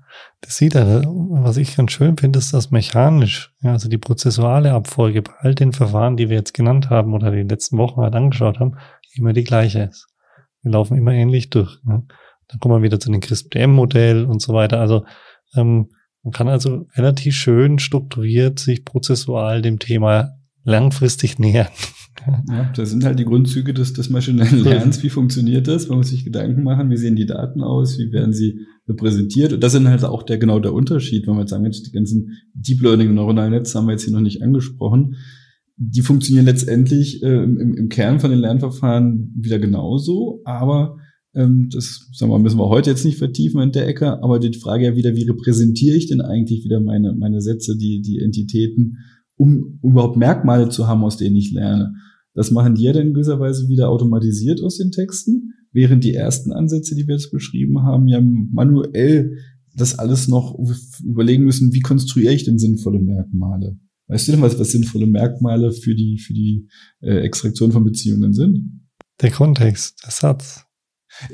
das 0.42 0.58
sieht 0.58 0.76
er. 0.76 1.04
Was 1.06 1.58
ich 1.58 1.76
ganz 1.76 1.92
schön 1.92 2.18
finde, 2.18 2.40
ist 2.40 2.54
das 2.54 2.72
mechanisch, 2.72 3.54
ja, 3.62 3.72
also 3.72 3.90
die 3.90 3.98
prozessuale 3.98 4.74
Abfolge 4.74 5.22
bei 5.22 5.34
all 5.40 5.56
den 5.56 5.72
Verfahren, 5.72 6.18
die 6.18 6.30
wir 6.30 6.38
jetzt 6.38 6.54
genannt 6.54 6.90
haben 6.90 7.14
oder 7.14 7.32
die 7.32 7.44
letzten 7.44 7.78
Wochen 7.78 8.02
halt 8.02 8.16
angeschaut 8.16 8.60
haben, 8.60 8.76
immer 9.16 9.34
die 9.34 9.44
gleiche 9.44 9.84
ist. 9.84 10.08
Wir 10.64 10.72
laufen 10.72 10.98
immer 10.98 11.14
ähnlich 11.14 11.50
durch. 11.50 11.80
Ja. 11.88 12.04
Dann 12.48 12.60
kommen 12.60 12.76
wir 12.76 12.86
wieder 12.86 13.00
zu 13.00 13.12
dem 13.12 13.22
CRISP-DM-Modell 13.22 14.26
und 14.26 14.42
so 14.42 14.54
weiter. 14.54 14.80
Also 14.80 15.06
ähm, 15.56 15.90
man 16.24 16.32
kann 16.32 16.48
also 16.48 16.88
relativ 16.96 17.36
schön 17.36 17.80
strukturiert 17.80 18.60
sich 18.60 18.86
prozessual 18.86 19.62
dem 19.62 19.80
Thema 19.80 20.38
langfristig 20.64 21.40
nähern. 21.40 21.68
Ja, 22.48 22.72
das 22.76 22.92
sind 22.92 23.04
halt 23.04 23.20
die 23.20 23.26
Grundzüge 23.26 23.74
des, 23.74 23.94
des 23.94 24.10
maschinellen 24.10 24.64
Lernens. 24.64 25.04
Wie 25.04 25.10
funktioniert 25.10 25.68
das? 25.68 25.90
Man 25.90 25.98
muss 25.98 26.10
sich 26.10 26.24
Gedanken 26.24 26.64
machen, 26.64 26.90
wie 26.90 26.98
sehen 26.98 27.16
die 27.16 27.26
Daten 27.26 27.62
aus, 27.62 27.98
wie 27.98 28.12
werden 28.12 28.34
sie 28.34 28.60
repräsentiert. 28.88 29.52
Und 29.52 29.62
das 29.62 29.74
sind 29.74 29.88
halt 29.88 30.04
auch 30.06 30.24
der 30.24 30.38
genau 30.38 30.60
der 30.60 30.74
Unterschied, 30.74 31.28
wenn 31.28 31.36
wir 31.36 31.42
jetzt 31.42 31.50
sagen, 31.50 31.70
die 31.70 31.92
ganzen 31.92 32.38
Deep 32.54 32.82
Learning 32.82 33.14
neuronalen 33.14 33.52
Netze 33.52 33.78
haben 33.78 33.88
wir 33.88 33.94
jetzt 33.94 34.04
hier 34.04 34.14
noch 34.14 34.22
nicht 34.22 34.42
angesprochen. 34.42 35.16
Die 35.76 36.02
funktionieren 36.02 36.46
letztendlich 36.46 37.24
äh, 37.24 37.44
im, 37.44 37.76
im 37.76 37.90
Kern 37.90 38.20
von 38.20 38.32
den 38.32 38.40
Lernverfahren 38.40 39.34
wieder 39.36 39.60
genauso, 39.60 40.42
aber 40.46 40.98
ähm, 41.36 41.70
das 41.72 42.10
sagen 42.14 42.32
wir, 42.32 42.40
müssen 42.40 42.60
wir 42.60 42.70
heute 42.70 42.92
jetzt 42.92 43.06
nicht 43.06 43.18
vertiefen 43.18 43.62
in 43.62 43.72
der 43.72 43.88
Ecke, 43.88 44.22
aber 44.24 44.40
die 44.40 44.58
Frage 44.58 44.86
ja 44.86 44.96
wieder, 44.96 45.16
wie 45.16 45.24
repräsentiere 45.24 45.98
ich 45.98 46.08
denn 46.08 46.22
eigentlich 46.22 46.64
wieder 46.64 46.80
meine, 46.80 47.14
meine 47.14 47.42
Sätze, 47.42 47.76
die, 47.76 48.02
die 48.02 48.20
Entitäten, 48.20 48.98
um 49.36 49.80
überhaupt 49.82 50.16
Merkmale 50.16 50.70
zu 50.70 50.88
haben, 50.88 51.04
aus 51.04 51.18
denen 51.18 51.36
ich 51.36 51.52
lerne. 51.52 51.96
Das 52.36 52.52
machen 52.52 52.76
die 52.76 52.84
ja 52.84 52.94
dann 52.94 53.08
in 53.08 53.14
gewisser 53.14 53.40
Weise 53.40 53.68
wieder 53.68 53.90
automatisiert 53.90 54.62
aus 54.62 54.78
den 54.78 54.92
Texten, 54.92 55.54
während 55.72 56.04
die 56.04 56.14
ersten 56.14 56.52
Ansätze, 56.52 56.96
die 56.96 57.08
wir 57.08 57.16
jetzt 57.16 57.32
beschrieben 57.32 57.82
haben, 57.82 58.08
ja 58.08 58.22
manuell 58.22 59.38
das 59.76 59.98
alles 59.98 60.28
noch 60.28 60.56
überlegen 61.04 61.46
müssen, 61.46 61.74
wie 61.74 61.80
konstruiere 61.80 62.34
ich 62.34 62.44
denn 62.44 62.60
sinnvolle 62.60 63.00
Merkmale? 63.00 63.78
Weißt 64.08 64.28
du 64.28 64.34
denn, 64.34 64.42
was, 64.42 64.60
was 64.60 64.72
sinnvolle 64.72 65.08
Merkmale 65.08 65.72
für 65.72 65.96
die, 65.96 66.18
für 66.18 66.34
die 66.34 66.68
äh, 67.02 67.20
Extraktion 67.20 67.72
von 67.72 67.84
Beziehungen 67.84 68.34
sind? 68.34 68.82
Der 69.22 69.32
Kontext, 69.32 70.04
der 70.04 70.12
Satz. 70.12 70.66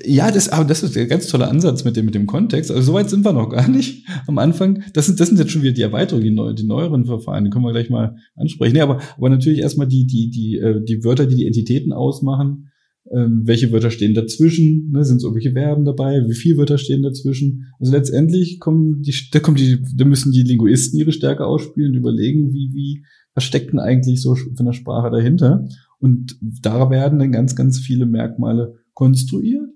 Ja, 0.03 0.29
das, 0.29 0.49
aber 0.49 0.65
das 0.65 0.83
ist 0.83 0.97
ein 0.97 1.07
ganz 1.07 1.27
toller 1.27 1.49
Ansatz 1.49 1.85
mit 1.85 1.95
dem, 1.95 2.05
mit 2.05 2.13
dem 2.13 2.27
Kontext. 2.27 2.69
Also 2.69 2.83
soweit 2.83 3.09
sind 3.09 3.23
wir 3.23 3.31
noch 3.31 3.49
gar 3.49 3.67
nicht 3.67 4.05
am 4.27 4.37
Anfang. 4.37 4.83
Das 4.93 5.05
sind, 5.05 5.19
das 5.19 5.29
sind 5.29 5.39
jetzt 5.39 5.51
schon 5.51 5.61
wieder 5.61 5.71
die 5.71 5.81
Erweiterungen, 5.81 6.25
die, 6.25 6.31
neu, 6.31 6.53
die 6.53 6.65
neueren 6.65 7.05
Verfahren, 7.05 7.45
die 7.45 7.49
können 7.49 7.63
wir 7.63 7.71
gleich 7.71 7.89
mal 7.89 8.17
ansprechen. 8.35 8.73
Nee, 8.73 8.81
aber, 8.81 8.99
aber 9.17 9.29
natürlich 9.29 9.59
erstmal 9.59 9.87
die, 9.87 10.05
die, 10.05 10.29
die, 10.29 10.57
äh, 10.57 10.83
die 10.83 11.03
Wörter, 11.03 11.25
die 11.25 11.35
die 11.35 11.47
Entitäten 11.47 11.93
ausmachen. 11.93 12.68
Ähm, 13.11 13.41
welche 13.45 13.71
Wörter 13.71 13.91
stehen 13.91 14.13
dazwischen? 14.13 14.91
Ne, 14.91 15.03
sind 15.03 15.17
es 15.17 15.23
irgendwelche 15.23 15.53
Verben 15.53 15.85
dabei? 15.85 16.23
Wie 16.27 16.35
viele 16.35 16.57
Wörter 16.57 16.77
stehen 16.77 17.01
dazwischen? 17.01 17.65
Also 17.79 17.91
letztendlich 17.91 18.59
kommen 18.59 19.01
die, 19.01 19.13
da 19.31 19.39
kommen 19.39 19.57
die, 19.57 19.77
da 19.95 20.05
müssen 20.05 20.31
die 20.31 20.43
Linguisten 20.43 20.99
ihre 20.99 21.11
Stärke 21.11 21.45
ausspielen 21.45 21.91
und 21.91 21.97
überlegen, 21.97 22.53
wie, 22.53 22.69
wie, 22.73 23.03
was 23.33 23.43
steckt 23.43 23.71
denn 23.71 23.79
eigentlich 23.79 24.21
so 24.21 24.35
von 24.35 24.65
der 24.65 24.73
Sprache 24.73 25.09
dahinter? 25.09 25.67
Und 25.99 26.37
da 26.41 26.89
werden 26.89 27.19
dann 27.19 27.31
ganz, 27.31 27.55
ganz 27.55 27.79
viele 27.79 28.05
Merkmale 28.05 28.75
konstruiert. 28.93 29.69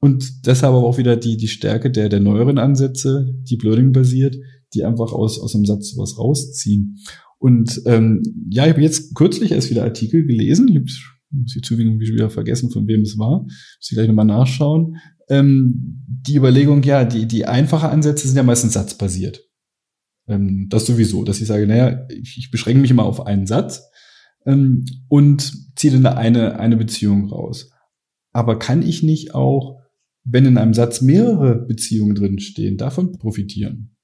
Und 0.00 0.46
deshalb 0.46 0.74
aber 0.74 0.86
auch 0.86 0.98
wieder 0.98 1.16
die, 1.16 1.36
die 1.36 1.48
Stärke 1.48 1.90
der, 1.90 2.08
der 2.08 2.20
neueren 2.20 2.58
Ansätze, 2.58 3.34
Deep 3.50 3.64
Learning 3.64 3.92
basiert, 3.92 4.36
die 4.74 4.84
einfach 4.84 5.12
aus, 5.12 5.40
aus 5.40 5.54
einem 5.54 5.64
Satz 5.64 5.90
sowas 5.90 6.18
rausziehen. 6.18 6.98
Und 7.38 7.82
ähm, 7.86 8.22
ja, 8.50 8.64
ich 8.64 8.72
habe 8.72 8.82
jetzt 8.82 9.14
kürzlich 9.14 9.52
erst 9.52 9.70
wieder 9.70 9.84
Artikel 9.84 10.24
gelesen. 10.24 10.68
Ich 10.68 11.17
muss 11.30 11.56
ich 11.56 11.62
zugeben, 11.62 12.00
wieder 12.00 12.30
vergessen, 12.30 12.70
von 12.70 12.86
wem 12.86 13.02
es 13.02 13.18
war. 13.18 13.42
Muss 13.42 13.90
ich 13.90 13.96
gleich 13.96 14.08
nochmal 14.08 14.24
nachschauen. 14.24 14.96
Ähm, 15.28 16.04
die 16.06 16.36
Überlegung, 16.36 16.82
ja, 16.82 17.04
die, 17.04 17.26
die 17.26 17.46
einfache 17.46 17.88
Ansätze 17.88 18.26
sind 18.26 18.36
ja 18.36 18.42
meistens 18.42 18.72
satzbasiert. 18.74 19.44
Ähm, 20.26 20.66
das 20.68 20.86
sowieso, 20.86 21.24
dass 21.24 21.40
ich 21.40 21.46
sage, 21.46 21.66
naja, 21.66 22.06
ich, 22.10 22.36
ich 22.38 22.50
beschränke 22.50 22.80
mich 22.80 22.90
immer 22.90 23.04
auf 23.04 23.26
einen 23.26 23.46
Satz 23.46 23.82
ähm, 24.46 24.84
und 25.08 25.52
ziehe 25.76 25.92
dann 25.92 26.06
eine, 26.06 26.58
eine 26.58 26.76
Beziehung 26.76 27.28
raus. 27.28 27.70
Aber 28.32 28.58
kann 28.58 28.82
ich 28.82 29.02
nicht 29.02 29.34
auch, 29.34 29.80
wenn 30.24 30.46
in 30.46 30.58
einem 30.58 30.74
Satz 30.74 31.00
mehrere 31.00 31.66
Beziehungen 31.66 32.14
drinstehen, 32.14 32.76
davon 32.76 33.12
profitieren? 33.18 33.96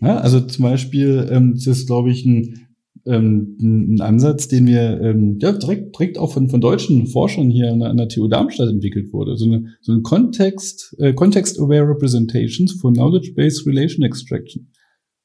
Ja, 0.00 0.18
also 0.18 0.40
zum 0.40 0.64
Beispiel, 0.64 1.28
ähm, 1.30 1.54
das 1.54 1.66
ist, 1.66 1.86
glaube 1.86 2.10
ich, 2.10 2.24
ein, 2.24 2.67
ähm, 3.06 3.56
ein 3.60 4.00
Ansatz, 4.00 4.48
den 4.48 4.66
wir 4.66 5.00
ähm, 5.00 5.38
ja, 5.40 5.52
direkt, 5.52 5.94
direkt 5.94 6.18
auch 6.18 6.32
von, 6.32 6.48
von 6.48 6.60
deutschen 6.60 7.06
Forschern 7.06 7.50
hier 7.50 7.72
an 7.72 7.80
der, 7.80 7.90
an 7.90 7.96
der 7.96 8.08
TU 8.08 8.28
Darmstadt 8.28 8.68
entwickelt 8.68 9.12
wurde. 9.12 9.36
So, 9.36 9.46
eine, 9.46 9.66
so 9.80 9.92
ein 9.92 10.02
Context, 10.02 10.96
äh, 10.98 11.12
Context-Aware 11.12 11.88
Representations 11.88 12.72
for 12.80 12.92
Knowledge-Based 12.92 13.66
Relation 13.66 14.04
Extraction. 14.04 14.68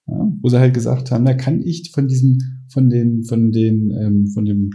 Ja, 0.07 0.31
wo 0.41 0.49
sie 0.49 0.59
halt 0.59 0.73
gesagt 0.73 1.11
haben, 1.11 1.23
da 1.23 1.33
kann 1.33 1.61
ich 1.61 1.91
von 1.93 2.07
diesen, 2.07 2.65
von 2.67 2.89
den, 2.89 3.23
von 3.23 3.51
den, 3.51 3.89
ähm, 3.91 4.27
von 4.27 4.43
dem 4.43 4.69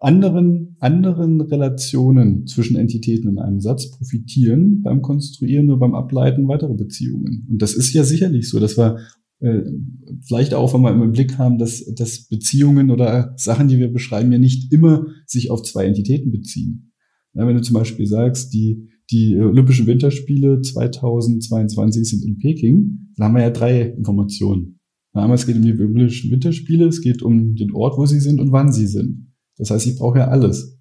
anderen, 0.00 0.76
anderen 0.80 1.40
Relationen 1.40 2.46
zwischen 2.46 2.76
Entitäten 2.76 3.30
in 3.30 3.38
einem 3.38 3.60
Satz 3.60 3.90
profitieren 3.90 4.82
beim 4.82 5.02
Konstruieren 5.02 5.70
oder 5.70 5.78
beim 5.78 5.94
Ableiten 5.94 6.48
weiterer 6.48 6.74
Beziehungen. 6.74 7.46
Und 7.48 7.62
das 7.62 7.74
ist 7.74 7.92
ja 7.94 8.04
sicherlich 8.04 8.50
so, 8.50 8.58
dass 8.58 8.76
wir 8.76 8.96
äh, 8.96 9.00
vielleicht 9.40 10.54
auch, 10.54 10.74
wenn 10.74 10.82
wir 10.82 11.04
im 11.04 11.12
Blick 11.12 11.38
haben, 11.38 11.58
dass, 11.58 11.84
dass 11.94 12.26
Beziehungen 12.26 12.90
oder 12.90 13.34
Sachen, 13.36 13.68
die 13.68 13.78
wir 13.78 13.92
beschreiben, 13.92 14.32
ja 14.32 14.38
nicht 14.38 14.72
immer 14.72 15.06
sich 15.26 15.50
auf 15.50 15.62
zwei 15.62 15.84
Entitäten 15.84 16.32
beziehen. 16.32 16.92
Ja, 17.34 17.46
wenn 17.46 17.56
du 17.56 17.62
zum 17.62 17.74
Beispiel 17.74 18.06
sagst, 18.06 18.52
die, 18.52 18.88
die 19.10 19.38
Olympischen 19.38 19.86
Winterspiele 19.86 20.60
2022 20.60 22.04
sind 22.04 22.24
in 22.24 22.38
Peking, 22.38 23.12
dann 23.16 23.26
haben 23.26 23.34
wir 23.34 23.42
ja 23.42 23.50
drei 23.50 23.82
Informationen. 23.82 24.80
Einmal 25.12 25.36
es 25.36 25.46
geht 25.46 25.56
um 25.56 25.62
die 25.62 25.72
Olympischen 25.72 26.30
Winterspiele, 26.30 26.86
es 26.86 27.00
geht 27.00 27.22
um 27.22 27.54
den 27.54 27.72
Ort, 27.72 27.96
wo 27.96 28.06
sie 28.06 28.20
sind 28.20 28.40
und 28.40 28.52
wann 28.52 28.72
sie 28.72 28.86
sind. 28.86 29.32
Das 29.56 29.70
heißt, 29.70 29.86
ich 29.86 29.96
brauche 29.96 30.18
ja 30.18 30.28
alles. 30.28 30.78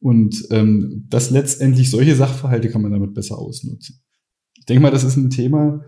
Und 0.00 0.46
ähm, 0.50 1.06
das 1.08 1.30
letztendlich, 1.30 1.90
solche 1.90 2.14
Sachverhalte 2.14 2.68
kann 2.68 2.82
man 2.82 2.92
damit 2.92 3.14
besser 3.14 3.38
ausnutzen. 3.38 4.02
Ich 4.58 4.66
denke 4.66 4.82
mal, 4.82 4.90
das 4.90 5.04
ist 5.04 5.16
ein 5.16 5.30
Thema 5.30 5.82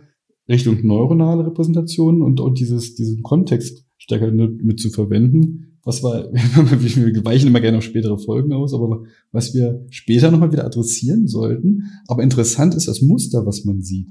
Richtung 0.49 0.87
neuronale 0.87 1.47
Repräsentationen 1.47 2.23
und, 2.23 2.41
und 2.41 2.59
dieses, 2.59 2.95
diesen 2.95 3.23
Kontext 3.23 3.85
stärker 3.99 4.31
mit 4.31 4.81
zu 4.81 4.91
verwenden. 4.91 5.79
Was 5.85 6.03
war, 6.03 6.25
wir 6.33 7.25
weichen 7.25 7.49
immer 7.49 7.61
gerne 7.61 7.79
auf 7.79 7.85
spätere 7.85 8.19
Folgen 8.19 8.53
aus, 8.53 8.75
aber 8.75 9.03
was 9.33 9.55
wir 9.55 9.85
später 9.91 10.31
nochmal 10.31 10.53
wieder 10.53 10.65
adressieren 10.65 11.27
sollten. 11.27 11.85
Aber 12.07 12.23
interessant 12.23 12.75
ist 12.75 12.89
das 12.89 13.03
Muster, 13.03 13.47
was 13.47 13.65
man 13.65 13.83
sieht 13.83 14.09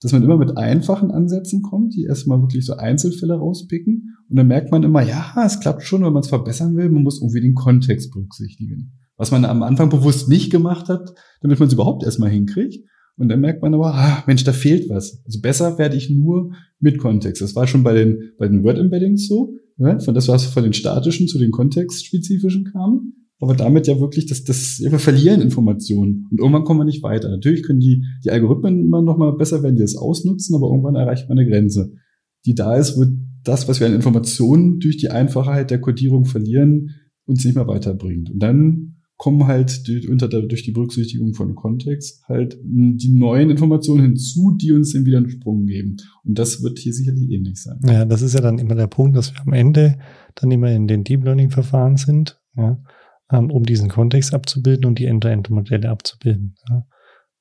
dass 0.00 0.12
man 0.12 0.22
immer 0.22 0.36
mit 0.36 0.56
einfachen 0.56 1.10
Ansätzen 1.10 1.62
kommt, 1.62 1.94
die 1.94 2.04
erstmal 2.04 2.40
wirklich 2.40 2.64
so 2.64 2.74
Einzelfälle 2.74 3.34
rauspicken. 3.34 4.16
Und 4.28 4.36
dann 4.36 4.46
merkt 4.46 4.70
man 4.70 4.84
immer, 4.84 5.02
ja, 5.02 5.34
es 5.44 5.58
klappt 5.60 5.82
schon, 5.82 6.04
wenn 6.04 6.12
man 6.12 6.22
es 6.22 6.28
verbessern 6.28 6.76
will, 6.76 6.88
man 6.88 7.02
muss 7.02 7.20
irgendwie 7.20 7.40
den 7.40 7.54
Kontext 7.54 8.12
berücksichtigen. 8.12 8.92
Was 9.16 9.32
man 9.32 9.44
am 9.44 9.62
Anfang 9.64 9.88
bewusst 9.88 10.28
nicht 10.28 10.50
gemacht 10.50 10.88
hat, 10.88 11.14
damit 11.40 11.58
man 11.58 11.66
es 11.66 11.74
überhaupt 11.74 12.04
erstmal 12.04 12.30
hinkriegt. 12.30 12.84
Und 13.18 13.28
dann 13.28 13.40
merkt 13.40 13.62
man 13.62 13.74
aber, 13.74 13.94
ah, 13.94 14.24
Mensch, 14.26 14.44
da 14.44 14.52
fehlt 14.52 14.88
was. 14.88 15.22
Also 15.24 15.40
besser 15.40 15.76
werde 15.78 15.96
ich 15.96 16.08
nur 16.08 16.52
mit 16.80 16.98
Kontext. 16.98 17.42
Das 17.42 17.56
war 17.56 17.66
schon 17.66 17.82
bei 17.82 17.94
den, 17.94 18.32
bei 18.38 18.48
den 18.48 18.62
Word-Embeddings 18.62 19.26
so, 19.26 19.54
ja, 19.76 19.98
von 19.98 20.14
das, 20.14 20.28
was 20.28 20.44
von 20.44 20.62
den 20.62 20.72
statischen 20.72 21.28
zu 21.28 21.38
den 21.38 21.50
kontextspezifischen 21.50 22.64
kam 22.72 23.12
aber 23.40 23.54
damit 23.54 23.86
ja 23.86 24.00
wirklich, 24.00 24.26
das, 24.26 24.78
ja, 24.78 24.90
wir 24.90 24.98
verlieren 24.98 25.40
Informationen 25.40 26.26
und 26.30 26.40
irgendwann 26.40 26.64
kommen 26.64 26.80
wir 26.80 26.84
nicht 26.84 27.02
weiter. 27.02 27.28
Natürlich 27.28 27.62
können 27.62 27.80
die, 27.80 28.04
die 28.24 28.30
Algorithmen 28.30 28.86
immer 28.86 29.02
noch 29.02 29.16
mal 29.16 29.36
besser 29.36 29.62
werden, 29.62 29.76
die 29.76 29.82
das 29.82 29.96
ausnutzen, 29.96 30.56
aber 30.56 30.68
irgendwann 30.68 30.96
erreicht 30.96 31.28
man 31.28 31.38
eine 31.38 31.48
Grenze, 31.48 31.92
die 32.46 32.54
da 32.54 32.76
ist, 32.76 32.96
wo 32.96 33.04
das, 33.44 33.68
was 33.68 33.78
wir 33.78 33.86
an 33.86 33.94
Informationen 33.94 34.80
durch 34.80 34.96
die 34.96 35.10
Einfachheit 35.10 35.70
der 35.70 35.80
Codierung 35.80 36.24
verlieren, 36.24 36.90
uns 37.26 37.44
nicht 37.44 37.54
mehr 37.54 37.68
weiterbringt. 37.68 38.30
Und 38.30 38.40
dann 38.40 38.96
kommen 39.18 39.46
halt 39.46 39.86
durch, 39.86 40.08
unter 40.08 40.28
durch 40.28 40.62
die 40.62 40.72
Berücksichtigung 40.72 41.34
von 41.34 41.54
Kontext 41.54 42.22
halt 42.26 42.58
die 42.64 43.12
neuen 43.12 43.50
Informationen 43.50 44.02
hinzu, 44.02 44.56
die 44.56 44.72
uns 44.72 44.94
dann 44.94 45.04
wieder 45.04 45.18
einen 45.18 45.28
Sprung 45.28 45.66
geben. 45.66 45.98
Und 46.24 46.38
das 46.38 46.62
wird 46.62 46.78
hier 46.78 46.94
sicherlich 46.94 47.30
ähnlich 47.30 47.60
sein. 47.60 47.78
Ja, 47.84 48.06
das 48.06 48.22
ist 48.22 48.34
ja 48.34 48.40
dann 48.40 48.58
immer 48.58 48.74
der 48.74 48.86
Punkt, 48.86 49.16
dass 49.16 49.34
wir 49.34 49.42
am 49.42 49.52
Ende 49.52 49.98
dann 50.36 50.50
immer 50.50 50.70
in 50.72 50.86
den 50.88 51.04
Deep 51.04 51.24
Learning 51.24 51.50
Verfahren 51.50 51.96
sind. 51.96 52.40
Ja 52.56 52.80
ähm, 53.30 53.50
um 53.50 53.64
diesen 53.64 53.88
Kontext 53.88 54.34
abzubilden 54.34 54.86
und 54.86 54.98
die 54.98 55.06
End-to-End-Modelle 55.06 55.88
abzubilden. 55.88 56.56
Ja. 56.68 56.86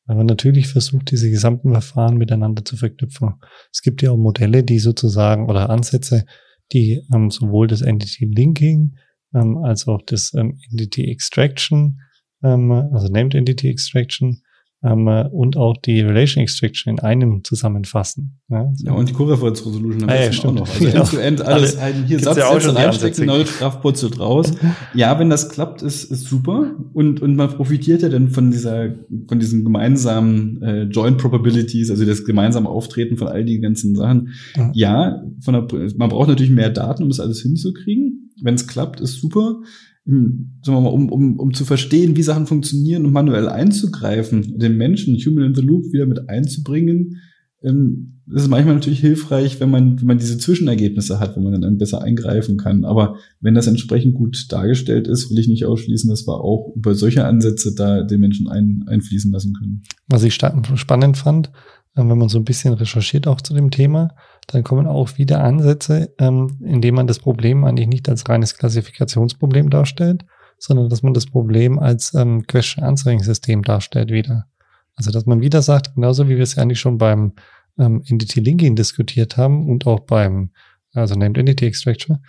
Aber 0.06 0.24
natürlich 0.24 0.68
versucht, 0.68 1.12
diese 1.12 1.30
gesamten 1.30 1.72
Verfahren 1.72 2.18
miteinander 2.18 2.64
zu 2.64 2.78
verknüpfen. 2.78 3.36
Es 3.72 3.82
gibt 3.82 4.02
ja 4.02 4.12
auch 4.12 4.18
Modelle, 4.18 4.64
die 4.64 4.80
sozusagen 4.80 5.50
oder 5.50 5.70
Ansätze, 5.70 6.26
die 6.72 7.04
ähm, 7.14 7.30
sowohl 7.30 7.68
das 7.68 7.82
Entity 7.82 8.26
Linking 8.26 8.96
ähm, 9.38 9.58
als 9.58 9.88
auch 9.88 10.02
das 10.06 10.34
ähm, 10.34 10.60
Entity 10.72 11.06
Extraction, 11.12 12.02
ähm, 12.44 12.72
also 12.72 13.08
Named 13.08 13.36
Entity 13.36 13.70
Extraction, 13.70 14.42
ähm, 14.84 15.08
und 15.08 15.58
auch 15.58 15.76
die 15.78 16.02
Relation 16.02 16.44
Extraction 16.44 16.94
in 16.94 17.00
einem 17.00 17.44
zusammenfassen. 17.44 18.40
Ja, 18.48 18.72
ja 18.84 18.92
und 18.92 19.10
die 19.10 19.14
Co-Reference 19.14 19.66
Resolution 19.66 20.08
ah, 20.08 20.16
ja, 20.16 20.30
auch 20.30 20.54
noch. 20.54 20.70
Also 20.70 20.86
genau. 20.86 21.00
End-to-End 21.00 21.42
alles 21.42 21.78
ein, 21.78 22.06
hier 22.06 22.20
Satz, 22.20 22.38
ja 22.38 22.54
Sätze 22.54 22.76
reinstecken, 22.76 23.26
neue 23.26 23.48
Strafputzelt 23.48 24.20
raus. 24.20 24.52
ja, 24.94 25.18
wenn 25.20 25.32
das 25.32 25.50
klappt, 25.50 25.82
ist, 25.82 26.12
ist 26.12 26.26
super. 26.26 26.76
Und, 26.94 27.24
und 27.24 27.36
man 27.36 27.50
profitiert 27.50 28.04
ja 28.04 28.10
dann 28.10 28.30
von 28.30 28.52
dieser, 28.52 28.94
von 29.28 29.40
diesen 29.40 29.64
gemeinsamen 29.64 30.62
äh, 30.62 30.84
Joint 30.84 31.18
Probabilities, 31.18 31.90
also 31.90 32.06
das 32.06 32.24
gemeinsame 32.24 32.70
Auftreten 32.70 33.18
von 33.18 33.28
all 33.30 33.44
die 33.44 33.60
ganzen 33.60 33.96
Sachen. 33.96 34.30
Mhm. 34.56 34.72
Ja, 34.74 35.24
von 35.42 35.54
der, 35.56 35.68
man 35.98 36.10
braucht 36.10 36.28
natürlich 36.28 36.52
mehr 36.52 36.70
Daten, 36.70 37.02
um 37.02 37.10
das 37.10 37.20
alles 37.20 37.42
hinzukriegen. 37.42 38.17
Wenn 38.42 38.56
es 38.56 38.68
klappt, 38.68 39.00
ist 39.00 39.20
super 39.20 39.62
sagen 40.08 40.54
wir 40.64 40.82
mal, 40.82 40.90
um, 40.90 41.12
um, 41.12 41.38
um 41.38 41.54
zu 41.54 41.66
verstehen, 41.66 42.16
wie 42.16 42.24
Sachen 42.24 42.48
funktionieren 42.48 43.06
und 43.06 43.12
manuell 43.12 43.50
einzugreifen, 43.50 44.58
den 44.58 44.78
Menschen, 44.78 45.18
Human 45.18 45.44
in 45.44 45.56
the 45.56 45.62
Loop, 45.62 45.92
wieder 45.92 46.06
mit 46.06 46.30
einzubringen, 46.30 47.18
ähm, 47.62 48.22
das 48.26 48.44
ist 48.44 48.50
manchmal 48.50 48.76
natürlich 48.76 49.00
hilfreich, 49.00 49.60
wenn 49.60 49.70
man, 49.70 50.00
wenn 50.00 50.08
man 50.08 50.18
diese 50.18 50.38
Zwischenergebnisse 50.38 51.20
hat, 51.20 51.36
wo 51.36 51.40
man 51.40 51.62
dann 51.62 51.78
besser 51.78 52.02
eingreifen 52.02 52.58
kann. 52.58 52.84
Aber 52.84 53.16
wenn 53.40 53.56
das 53.56 53.68
entsprechend 53.68 54.16
gut 54.16 54.52
dargestellt 54.52 55.08
ist, 55.08 55.32
will 55.32 55.40
ich 55.40 55.48
nicht 55.48 55.66
ausschließen, 55.66 56.10
dass 56.10 56.28
wir 56.28 56.42
auch 56.42 56.74
über 56.76 56.94
solche 56.94 57.26
Ansätze 57.26 57.74
da 57.74 58.04
den 58.04 58.20
Menschen 58.20 58.50
ein, 58.50 58.84
einfließen 58.88 59.32
lassen 59.32 59.54
können. 59.54 59.84
Was 60.08 60.24
ich 60.24 60.34
spannend 60.34 61.18
fand, 61.18 61.52
wenn 61.98 62.18
man 62.18 62.30
so 62.30 62.38
ein 62.38 62.46
bisschen 62.46 62.74
recherchiert 62.74 63.28
auch 63.28 63.42
zu 63.42 63.54
dem 63.54 63.72
Thema, 63.72 64.16
dann 64.48 64.64
kommen 64.64 64.88
auch 64.88 65.18
wieder 65.18 65.44
Ansätze, 65.44 66.14
ähm, 66.20 66.58
indem 66.64 66.96
man 66.96 67.08
das 67.08 67.20
Problem 67.20 67.64
eigentlich 67.64 67.88
nicht 67.88 68.08
als 68.08 68.28
reines 68.30 68.56
Klassifikationsproblem 68.56 69.70
darstellt, 69.70 70.26
sondern 70.60 70.90
dass 70.90 71.04
man 71.04 71.14
das 71.14 71.26
Problem 71.26 71.80
als 71.80 72.14
ähm, 72.14 72.46
Question-Answering-System 72.46 73.64
darstellt 73.64 74.12
wieder. 74.12 74.48
Also 74.96 75.12
dass 75.12 75.26
man 75.26 75.42
wieder 75.42 75.62
sagt, 75.62 75.96
genauso 75.96 76.30
wie 76.30 76.36
wir 76.36 76.44
es 76.44 76.56
ja 76.56 76.64
eigentlich 76.64 76.80
schon 76.80 76.98
beim 76.98 77.34
ähm, 77.78 78.04
Entity 78.08 78.40
Linking 78.40 78.76
diskutiert 78.76 79.38
haben 79.38 79.68
und 79.70 79.86
auch 79.86 80.02
beim, 80.02 80.52
also 80.94 81.16
Named 81.16 81.38
Entity 81.38 81.66
Extraction, 81.66 82.24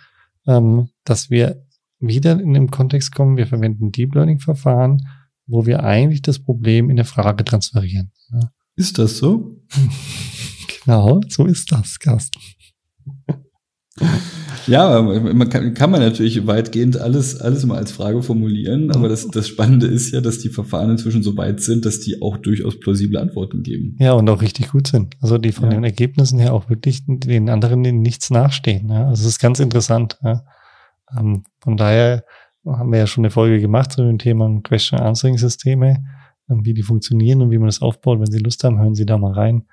ähm, 0.47 0.89
dass 1.03 1.29
wir 1.29 1.63
wieder 1.99 2.39
in 2.39 2.53
dem 2.53 2.71
Kontext 2.71 3.13
kommen, 3.13 3.37
wir 3.37 3.47
verwenden 3.47 3.91
Deep 3.91 4.15
Learning 4.15 4.39
Verfahren, 4.39 5.07
wo 5.47 5.65
wir 5.65 5.83
eigentlich 5.83 6.21
das 6.21 6.39
Problem 6.39 6.85
in 6.89 6.97
eine 6.97 7.05
Frage 7.05 7.43
transferieren. 7.43 8.11
Ja. 8.31 8.51
Ist 8.79 8.97
das 8.97 9.17
so? 9.17 9.57
Genau, 10.85 11.19
so 11.27 11.45
ist 11.45 11.71
das, 11.71 11.99
Carsten. 11.99 12.39
Ja, 14.67 15.01
man 15.01 15.49
kann, 15.49 15.73
kann 15.73 15.89
man 15.89 15.99
natürlich 15.99 16.45
weitgehend 16.45 16.97
alles, 16.97 17.41
alles 17.41 17.65
mal 17.65 17.77
als 17.77 17.91
Frage 17.91 18.21
formulieren, 18.21 18.91
aber 18.91 19.09
das, 19.09 19.27
das 19.27 19.47
Spannende 19.47 19.87
ist 19.87 20.11
ja, 20.11 20.21
dass 20.21 20.39
die 20.39 20.49
Verfahren 20.49 20.91
inzwischen 20.91 21.23
so 21.23 21.35
weit 21.37 21.59
sind, 21.59 21.85
dass 21.85 21.99
die 21.99 22.21
auch 22.21 22.37
durchaus 22.37 22.79
plausible 22.79 23.19
Antworten 23.19 23.63
geben. 23.63 23.95
Ja, 23.99 24.13
und 24.13 24.29
auch 24.29 24.41
richtig 24.41 24.71
gut 24.71 24.87
sind. 24.87 25.15
Also 25.21 25.37
die 25.39 25.51
von 25.51 25.65
ja. 25.65 25.71
den 25.71 25.83
Ergebnissen 25.83 26.39
her 26.39 26.53
auch 26.53 26.69
wirklich 26.69 27.03
den 27.07 27.49
anderen 27.49 27.83
in 27.83 28.01
nichts 28.01 28.29
nachstehen. 28.29 28.89
Ja. 28.89 29.07
Also 29.07 29.23
es 29.23 29.29
ist 29.29 29.39
ganz 29.39 29.59
interessant. 29.59 30.19
Ja. 30.23 30.43
Ähm, 31.17 31.43
von 31.61 31.75
daher 31.75 32.23
haben 32.65 32.91
wir 32.91 32.99
ja 32.99 33.07
schon 33.07 33.25
eine 33.25 33.31
Folge 33.31 33.59
gemacht 33.59 33.91
zu 33.91 34.03
dem 34.03 34.19
Thema 34.19 34.61
Question 34.61 34.99
Answering 34.99 35.37
Systeme, 35.37 35.89
ähm, 35.89 36.18
wie 36.49 36.73
die 36.73 36.83
funktionieren 36.83 37.41
und 37.41 37.51
wie 37.51 37.57
man 37.57 37.67
das 37.67 37.81
aufbaut. 37.81 38.19
Wenn 38.19 38.31
Sie 38.31 38.39
Lust 38.39 38.63
haben, 38.63 38.79
hören 38.79 38.95
Sie 38.95 39.05
da 39.05 39.17
mal 39.17 39.33
rein. 39.33 39.63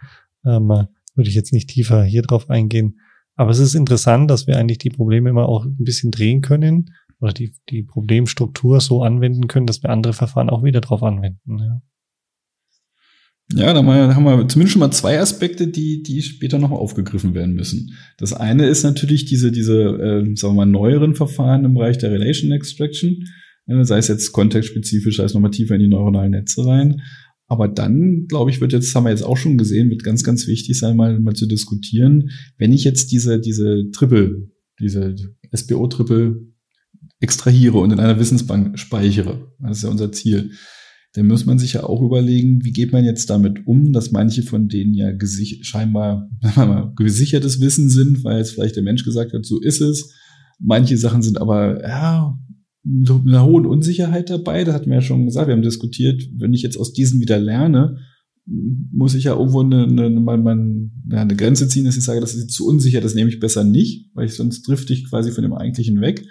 Ähm, 0.44 0.68
würde 0.68 1.30
ich 1.30 1.34
jetzt 1.34 1.52
nicht 1.52 1.70
tiefer 1.70 2.04
hier 2.04 2.22
drauf 2.22 2.50
eingehen. 2.50 3.00
Aber 3.34 3.50
es 3.50 3.58
ist 3.58 3.74
interessant, 3.74 4.30
dass 4.30 4.46
wir 4.46 4.58
eigentlich 4.58 4.78
die 4.78 4.90
Probleme 4.90 5.30
immer 5.30 5.48
auch 5.48 5.64
ein 5.64 5.76
bisschen 5.78 6.10
drehen 6.10 6.40
können 6.40 6.92
oder 7.20 7.32
die, 7.32 7.54
die 7.70 7.82
Problemstruktur 7.82 8.80
so 8.80 9.02
anwenden 9.02 9.48
können, 9.48 9.66
dass 9.66 9.82
wir 9.82 9.90
andere 9.90 10.12
Verfahren 10.12 10.50
auch 10.50 10.62
wieder 10.62 10.80
drauf 10.80 11.02
anwenden. 11.02 11.58
Ja. 11.58 11.82
Ja, 13.54 13.72
da 13.72 13.84
haben 13.84 14.24
wir 14.24 14.48
zumindest 14.48 14.72
schon 14.72 14.80
mal 14.80 14.90
zwei 14.90 15.20
Aspekte, 15.20 15.68
die, 15.68 16.02
die 16.02 16.20
später 16.20 16.58
noch 16.58 16.72
aufgegriffen 16.72 17.32
werden 17.34 17.54
müssen. 17.54 17.92
Das 18.18 18.32
eine 18.32 18.66
ist 18.66 18.82
natürlich 18.82 19.24
diese, 19.24 19.52
diese, 19.52 19.82
äh, 19.82 20.34
sagen 20.34 20.54
wir 20.54 20.64
mal, 20.64 20.66
neueren 20.66 21.14
Verfahren 21.14 21.64
im 21.64 21.74
Bereich 21.74 21.96
der 21.96 22.10
Relation 22.10 22.50
Extraction, 22.50 23.12
äh, 23.12 23.24
sei 23.66 23.98
es 23.98 24.08
jetzt 24.08 24.32
kontextspezifisch, 24.32 25.16
sei 25.16 25.24
es 25.24 25.34
nochmal 25.34 25.50
tiefer 25.50 25.74
in 25.74 25.80
die 25.80 25.88
neuronalen 25.88 26.32
Netze 26.32 26.64
rein. 26.64 27.02
Aber 27.48 27.68
dann, 27.68 28.26
glaube 28.28 28.50
ich, 28.50 28.60
wird 28.60 28.72
jetzt, 28.72 28.94
haben 28.94 29.04
wir 29.04 29.10
jetzt 29.10 29.24
auch 29.24 29.36
schon 29.36 29.56
gesehen, 29.56 29.90
wird 29.90 30.02
ganz, 30.02 30.24
ganz 30.24 30.46
wichtig 30.46 30.78
sein, 30.78 30.96
mal, 30.96 31.20
mal 31.20 31.34
zu 31.34 31.46
diskutieren, 31.46 32.30
wenn 32.58 32.72
ich 32.72 32.84
jetzt 32.84 33.12
diese, 33.12 33.40
diese 33.40 33.90
Triple, 33.92 34.48
diese 34.80 35.14
SBO-Triple 35.54 36.40
extrahiere 37.20 37.78
und 37.78 37.92
in 37.92 38.00
einer 38.00 38.18
Wissensbank 38.18 38.78
speichere, 38.78 39.52
das 39.60 39.78
ist 39.78 39.84
ja 39.84 39.90
unser 39.90 40.12
Ziel, 40.12 40.50
dann 41.14 41.28
muss 41.28 41.46
man 41.46 41.58
sich 41.58 41.74
ja 41.74 41.84
auch 41.84 42.02
überlegen, 42.02 42.62
wie 42.64 42.72
geht 42.72 42.92
man 42.92 43.04
jetzt 43.04 43.30
damit 43.30 43.66
um, 43.66 43.92
dass 43.92 44.10
manche 44.10 44.42
von 44.42 44.68
denen 44.68 44.92
ja 44.92 45.12
scheinbar 45.62 46.28
mal, 46.56 46.92
gesichertes 46.96 47.60
Wissen 47.60 47.88
sind, 47.88 48.22
weil 48.22 48.38
jetzt 48.38 48.50
vielleicht 48.50 48.76
der 48.76 48.82
Mensch 48.82 49.04
gesagt 49.04 49.32
hat, 49.32 49.46
so 49.46 49.60
ist 49.60 49.80
es. 49.80 50.12
Manche 50.58 50.98
Sachen 50.98 51.22
sind 51.22 51.40
aber, 51.40 51.82
ja, 51.82 52.38
so 53.02 53.22
einer 53.26 53.44
hohen 53.44 53.66
Unsicherheit 53.66 54.30
dabei. 54.30 54.64
Das 54.64 54.74
hatten 54.74 54.90
wir 54.90 54.96
ja 54.96 55.02
schon 55.02 55.24
gesagt. 55.24 55.48
Wir 55.48 55.54
haben 55.54 55.62
diskutiert, 55.62 56.22
wenn 56.36 56.54
ich 56.54 56.62
jetzt 56.62 56.78
aus 56.78 56.92
diesen 56.92 57.20
wieder 57.20 57.38
lerne, 57.38 57.98
muss 58.46 59.14
ich 59.14 59.24
ja 59.24 59.34
irgendwo 59.34 59.60
eine, 59.60 59.84
eine, 59.84 60.90
ja, 61.10 61.22
eine 61.22 61.36
Grenze 61.36 61.68
ziehen, 61.68 61.84
dass 61.84 61.96
ich 61.96 62.04
sage, 62.04 62.20
das 62.20 62.34
ist 62.34 62.50
zu 62.50 62.66
unsicher, 62.66 63.00
das 63.00 63.14
nehme 63.14 63.28
ich 63.28 63.40
besser 63.40 63.64
nicht, 63.64 64.10
weil 64.14 64.26
ich 64.26 64.34
sonst 64.34 64.62
drifte 64.62 64.92
ich 64.92 65.08
quasi 65.08 65.32
von 65.32 65.42
dem 65.42 65.52
Eigentlichen 65.52 66.00
weg. 66.00 66.24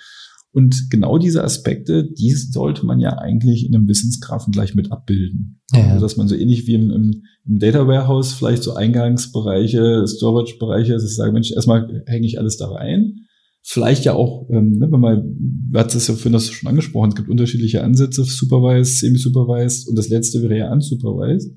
Und 0.53 0.89
genau 0.89 1.17
diese 1.17 1.43
Aspekte, 1.43 2.09
die 2.09 2.31
sollte 2.31 2.85
man 2.85 3.01
ja 3.01 3.17
eigentlich 3.17 3.65
in 3.65 3.75
einem 3.75 3.89
Wissensgrafen 3.89 4.53
gleich 4.53 4.73
mit 4.73 4.89
abbilden. 4.89 5.59
Ja. 5.73 5.91
Also, 5.91 6.05
dass 6.05 6.15
man 6.15 6.29
so 6.29 6.35
ähnlich 6.35 6.65
wie 6.65 6.75
im, 6.75 6.91
im, 6.91 7.23
im 7.45 7.59
Data 7.59 7.85
Warehouse 7.85 8.31
vielleicht 8.31 8.63
so 8.63 8.73
Eingangsbereiche, 8.73 10.07
Storage-Bereiche, 10.07 10.93
dass 10.93 11.03
ich 11.03 11.15
sage, 11.17 11.33
Mensch, 11.33 11.51
erstmal 11.51 12.03
hänge 12.05 12.25
ich 12.25 12.39
alles 12.39 12.55
da 12.55 12.67
rein 12.69 13.24
vielleicht 13.67 14.05
ja 14.05 14.13
auch, 14.13 14.47
ähm, 14.51 14.77
ne, 14.77 14.91
wenn 14.91 14.99
man, 14.99 15.35
du 15.71 15.79
hast 15.79 15.95
es 15.95 16.07
ja 16.07 16.13
vorhin 16.13 16.33
das 16.33 16.51
schon 16.51 16.69
angesprochen, 16.69 17.09
es 17.09 17.15
gibt 17.15 17.29
unterschiedliche 17.29 17.83
Ansätze, 17.83 18.23
supervised, 18.23 18.99
semi-supervised 18.99 19.89
und 19.89 19.97
das 19.97 20.07
letzte 20.07 20.41
wäre 20.43 20.57
ja 20.57 20.71
unsupervised. 20.71 21.51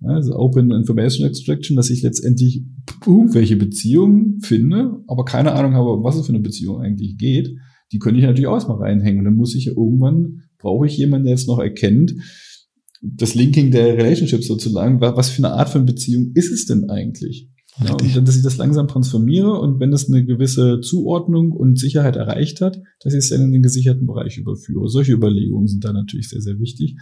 Ja, 0.00 0.08
also 0.14 0.34
Open 0.36 0.70
Information 0.70 1.28
Extraction, 1.28 1.76
dass 1.76 1.90
ich 1.90 2.00
letztendlich 2.02 2.64
irgendwelche 3.06 3.56
Beziehungen 3.56 4.40
finde, 4.40 5.02
aber 5.06 5.26
keine 5.26 5.52
Ahnung 5.52 5.74
habe, 5.74 5.92
um 5.92 6.02
was 6.02 6.16
es 6.16 6.24
für 6.24 6.32
eine 6.32 6.40
Beziehung 6.40 6.80
eigentlich 6.80 7.18
geht. 7.18 7.54
Die 7.92 7.98
könnte 7.98 8.18
ich 8.20 8.24
natürlich 8.24 8.46
auch 8.46 8.66
mal 8.66 8.78
reinhängen. 8.78 9.18
Und 9.18 9.24
dann 9.26 9.36
muss 9.36 9.54
ich 9.54 9.66
ja 9.66 9.72
irgendwann, 9.72 10.44
brauche 10.58 10.86
ich 10.86 10.96
jemanden, 10.96 11.26
der 11.26 11.34
jetzt 11.34 11.48
noch 11.48 11.58
erkennt, 11.58 12.14
das 13.02 13.34
Linking 13.34 13.70
der 13.70 13.98
Relationships 13.98 14.46
sozusagen, 14.46 15.00
was 15.00 15.28
für 15.28 15.44
eine 15.44 15.52
Art 15.54 15.68
von 15.68 15.84
Beziehung 15.84 16.32
ist 16.34 16.52
es 16.52 16.64
denn 16.64 16.88
eigentlich? 16.88 17.50
Ja, 17.78 17.92
und 17.92 18.16
dann, 18.16 18.24
dass 18.24 18.36
ich 18.36 18.42
das 18.42 18.56
langsam 18.56 18.88
transformiere 18.88 19.58
und 19.58 19.80
wenn 19.80 19.90
das 19.90 20.08
eine 20.08 20.24
gewisse 20.24 20.80
Zuordnung 20.80 21.52
und 21.52 21.78
Sicherheit 21.78 22.16
erreicht 22.16 22.60
hat, 22.60 22.80
dass 23.00 23.14
ich 23.14 23.20
es 23.20 23.30
dann 23.30 23.42
in 23.42 23.52
den 23.52 23.62
gesicherten 23.62 24.06
Bereich 24.06 24.38
überführe. 24.38 24.88
Solche 24.88 25.12
Überlegungen 25.12 25.68
sind 25.68 25.84
da 25.84 25.92
natürlich 25.92 26.28
sehr, 26.28 26.40
sehr 26.40 26.58
wichtig. 26.58 26.96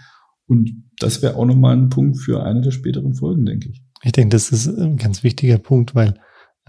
Und 0.46 0.70
das 0.98 1.22
wäre 1.22 1.36
auch 1.36 1.46
nochmal 1.46 1.76
ein 1.76 1.88
Punkt 1.88 2.18
für 2.18 2.42
eine 2.42 2.60
der 2.60 2.70
späteren 2.70 3.14
Folgen, 3.14 3.44
denke 3.44 3.70
ich. 3.70 3.82
Ich 4.02 4.12
denke, 4.12 4.34
das 4.34 4.50
ist 4.50 4.68
ein 4.68 4.96
ganz 4.96 5.22
wichtiger 5.22 5.58
Punkt, 5.58 5.94
weil 5.94 6.14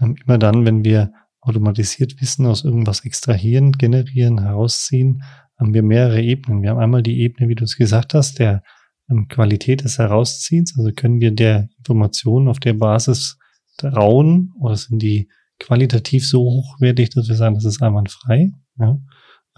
ähm, 0.00 0.16
immer 0.24 0.38
dann, 0.38 0.64
wenn 0.64 0.84
wir 0.84 1.12
automatisiert 1.40 2.20
Wissen 2.20 2.46
aus 2.46 2.64
irgendwas 2.64 3.04
extrahieren, 3.04 3.72
generieren, 3.72 4.40
herausziehen, 4.40 5.22
haben 5.58 5.74
wir 5.74 5.82
mehrere 5.82 6.22
Ebenen. 6.22 6.62
Wir 6.62 6.70
haben 6.70 6.80
einmal 6.80 7.02
die 7.02 7.20
Ebene, 7.20 7.48
wie 7.48 7.54
du 7.54 7.64
es 7.64 7.76
gesagt 7.76 8.14
hast, 8.14 8.38
der 8.38 8.62
ähm, 9.10 9.28
Qualität 9.28 9.84
des 9.84 9.98
Herausziehens. 9.98 10.74
Also 10.78 10.90
können 10.92 11.20
wir 11.20 11.30
der 11.30 11.68
Information 11.78 12.48
auf 12.48 12.60
der 12.60 12.74
Basis 12.74 13.38
rauen 13.84 14.52
oder 14.58 14.76
sind 14.76 15.00
die 15.00 15.28
qualitativ 15.58 16.26
so 16.26 16.40
hochwertig, 16.40 17.10
dass 17.10 17.28
wir 17.28 17.36
sagen, 17.36 17.54
das 17.54 17.64
ist 17.64 17.82
einwandfrei. 17.82 18.52
Ja? 18.78 18.98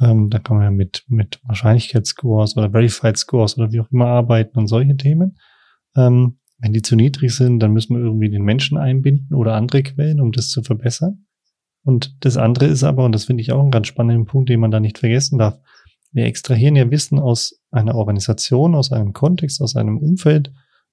Ähm, 0.00 0.30
da 0.30 0.38
kann 0.38 0.56
man 0.56 0.64
ja 0.64 0.70
mit, 0.70 1.04
mit 1.08 1.40
Wahrscheinlichkeitsscores 1.44 2.56
oder 2.56 2.70
Verified 2.70 3.16
Scores 3.16 3.56
oder 3.56 3.72
wie 3.72 3.80
auch 3.80 3.90
immer 3.90 4.06
arbeiten 4.06 4.58
und 4.58 4.66
solche 4.66 4.96
Themen. 4.96 5.38
Ähm, 5.96 6.38
wenn 6.58 6.72
die 6.72 6.82
zu 6.82 6.96
niedrig 6.96 7.34
sind, 7.34 7.60
dann 7.60 7.72
müssen 7.72 7.96
wir 7.96 8.02
irgendwie 8.02 8.30
den 8.30 8.42
Menschen 8.42 8.78
einbinden 8.78 9.34
oder 9.34 9.54
andere 9.54 9.82
Quellen, 9.82 10.20
um 10.20 10.32
das 10.32 10.48
zu 10.48 10.62
verbessern. 10.62 11.26
Und 11.84 12.24
das 12.24 12.36
andere 12.36 12.66
ist 12.66 12.84
aber, 12.84 13.04
und 13.04 13.12
das 13.12 13.24
finde 13.24 13.40
ich 13.40 13.52
auch 13.52 13.60
einen 13.60 13.72
ganz 13.72 13.88
spannenden 13.88 14.26
Punkt, 14.26 14.48
den 14.48 14.60
man 14.60 14.70
da 14.70 14.78
nicht 14.78 14.98
vergessen 14.98 15.38
darf, 15.38 15.58
wir 16.12 16.26
extrahieren 16.26 16.76
ja 16.76 16.90
Wissen 16.90 17.18
aus 17.18 17.60
einer 17.70 17.94
Organisation, 17.94 18.74
aus 18.74 18.92
einem 18.92 19.12
Kontext, 19.12 19.60
aus 19.60 19.76
einem 19.76 19.98
Umfeld 19.98 20.52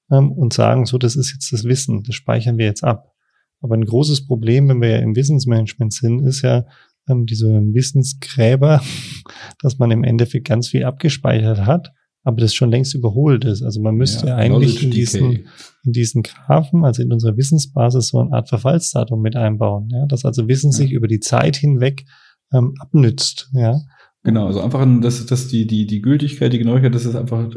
ähm, 0.10 0.32
und 0.32 0.54
sagen, 0.54 0.86
so, 0.86 0.98
das 0.98 1.16
ist 1.16 1.34
jetzt 1.34 1.52
das 1.52 1.66
Wissen, 1.66 2.04
das 2.04 2.16
speichern 2.16 2.58
wir 2.58 2.66
jetzt 2.66 2.84
ab. 2.84 3.12
Aber 3.62 3.76
ein 3.76 3.86
großes 3.86 4.26
Problem, 4.26 4.70
wenn 4.70 4.82
wir 4.82 4.90
ja 4.90 4.98
im 5.00 5.16
Wissensmanagement 5.16 5.94
sind, 5.94 6.22
ist 6.22 6.42
ja 6.42 6.66
ähm, 7.10 7.26
diese 7.26 7.48
Wissensgräber, 7.48 8.82
dass 9.62 9.78
man 9.78 9.92
im 9.92 10.04
Endeffekt 10.04 10.48
ganz 10.48 10.70
viel 10.70 10.86
abgespeichert 10.86 11.66
hat, 11.66 11.92
aber 12.24 12.42
das 12.42 12.54
schon 12.54 12.70
längst 12.70 12.96
überholt 12.96 13.46
ist. 13.46 13.64
Also 13.64 13.82
man 13.82 13.96
müsste 13.96 14.28
ja, 14.28 14.36
eigentlich 14.36 14.84
in 14.84 14.92
diesen, 14.92 15.46
in 15.84 15.92
diesen 15.92 16.24
Graphen, 16.24 16.86
also 16.86 17.02
in 17.02 17.12
unserer 17.12 17.38
Wissensbasis, 17.38 18.10
so 18.10 18.20
eine 18.20 18.34
Art 18.34 18.50
Verfallsdatum 18.50 19.22
mit 19.22 19.36
einbauen. 19.36 19.90
Ja? 19.92 20.06
Dass 20.06 20.26
also 20.26 20.48
Wissen 20.48 20.72
ja. 20.72 20.78
sich 20.78 20.92
über 20.92 21.08
die 21.08 21.20
Zeit 21.20 21.56
hinweg 21.56 22.06
ähm, 22.54 22.74
abnützt. 22.80 23.50
Ja? 23.54 23.80
Genau, 24.24 24.48
also 24.48 24.60
einfach, 24.60 24.86
dass, 25.02 25.26
dass 25.26 25.48
die, 25.48 25.66
die, 25.66 25.88
die 25.88 26.02
Gültigkeit, 26.02 26.52
die 26.52 26.58
Genauigkeit, 26.58 26.94
dass 26.94 27.06
es 27.06 27.16
einfach 27.16 27.50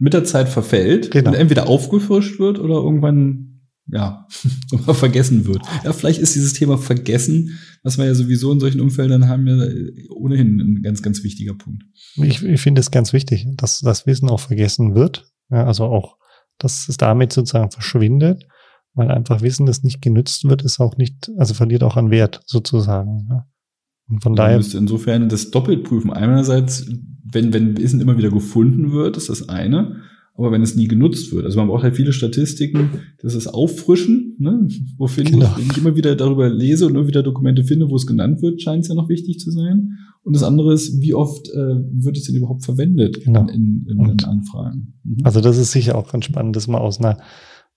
mit 0.00 0.12
der 0.12 0.24
Zeit 0.24 0.48
verfällt 0.48 1.12
Genau. 1.12 1.30
und 1.30 1.36
entweder 1.36 1.68
aufgefrischt 1.68 2.40
wird 2.40 2.58
oder 2.58 2.74
irgendwann, 2.74 3.53
ja, 3.86 4.26
vergessen 4.92 5.46
wird. 5.46 5.62
Ja, 5.84 5.92
vielleicht 5.92 6.20
ist 6.20 6.34
dieses 6.34 6.52
Thema 6.54 6.78
Vergessen, 6.78 7.58
was 7.82 7.98
wir 7.98 8.06
ja 8.06 8.14
sowieso 8.14 8.52
in 8.52 8.60
solchen 8.60 8.80
Umfeldern 8.80 9.28
haben, 9.28 9.46
ja 9.46 9.66
ohnehin 10.10 10.60
ein 10.60 10.82
ganz, 10.82 11.02
ganz 11.02 11.22
wichtiger 11.22 11.54
Punkt. 11.54 11.84
Ich, 12.16 12.42
ich 12.42 12.60
finde 12.60 12.80
es 12.80 12.90
ganz 12.90 13.12
wichtig, 13.12 13.46
dass 13.56 13.80
das 13.80 14.06
Wissen 14.06 14.28
auch 14.28 14.40
vergessen 14.40 14.94
wird. 14.94 15.30
Ja, 15.50 15.66
also 15.66 15.84
auch, 15.84 16.16
dass 16.58 16.88
es 16.88 16.96
damit 16.96 17.32
sozusagen 17.32 17.70
verschwindet, 17.70 18.46
weil 18.94 19.10
einfach 19.10 19.42
Wissen, 19.42 19.66
das 19.66 19.82
nicht 19.82 20.00
genützt 20.00 20.44
wird, 20.44 20.62
ist 20.62 20.80
auch 20.80 20.96
nicht, 20.96 21.30
also 21.36 21.52
verliert 21.52 21.82
auch 21.82 21.96
an 21.96 22.10
Wert 22.10 22.40
sozusagen. 22.46 23.26
Ja. 23.28 23.46
Und 24.08 24.22
von 24.22 24.34
daher, 24.34 24.56
müsste 24.56 24.78
insofern 24.78 25.28
das 25.28 25.50
doppelt 25.50 25.84
prüfen. 25.84 26.12
Einerseits, 26.12 26.86
wenn, 27.24 27.52
wenn 27.52 27.76
Wissen 27.76 28.00
immer 28.00 28.16
wieder 28.16 28.30
gefunden 28.30 28.92
wird, 28.92 29.16
ist 29.16 29.28
das 29.28 29.48
eine. 29.48 30.02
Aber 30.36 30.50
wenn 30.50 30.62
es 30.62 30.74
nie 30.74 30.88
genutzt 30.88 31.32
wird, 31.32 31.44
also 31.44 31.58
man 31.60 31.68
braucht 31.68 31.84
halt 31.84 31.94
viele 31.94 32.12
Statistiken, 32.12 32.90
das 33.22 33.34
ist 33.34 33.46
Auffrischen, 33.46 34.34
ne? 34.38 34.66
wo 34.96 35.06
finde 35.06 35.30
Genau. 35.30 35.46
ich, 35.46 35.56
wenn 35.58 35.70
ich 35.70 35.78
immer 35.78 35.94
wieder 35.94 36.16
darüber 36.16 36.48
lese 36.48 36.86
und 36.86 36.96
immer 36.96 37.06
wieder 37.06 37.22
Dokumente 37.22 37.62
finde, 37.62 37.88
wo 37.88 37.94
es 37.94 38.04
genannt 38.06 38.42
wird, 38.42 38.60
scheint 38.60 38.82
es 38.82 38.88
ja 38.88 38.96
noch 38.96 39.08
wichtig 39.08 39.38
zu 39.38 39.52
sein. 39.52 39.92
Und 40.24 40.34
das 40.34 40.42
andere 40.42 40.72
ist, 40.74 41.00
wie 41.00 41.14
oft 41.14 41.48
äh, 41.50 41.54
wird 41.54 42.16
es 42.16 42.24
denn 42.24 42.34
überhaupt 42.34 42.64
verwendet 42.64 43.22
Genau. 43.24 43.46
in, 43.46 43.86
in, 43.88 44.10
in, 44.10 44.24
Anfragen? 44.24 44.94
Mhm. 45.04 45.18
also 45.22 45.40
das 45.40 45.56
ist 45.56 45.70
sicher 45.70 45.96
auch 45.96 46.10
ganz 46.10 46.24
spannend, 46.24 46.56
das 46.56 46.66
mal 46.66 46.78
aus 46.78 46.98
einer, 46.98 47.18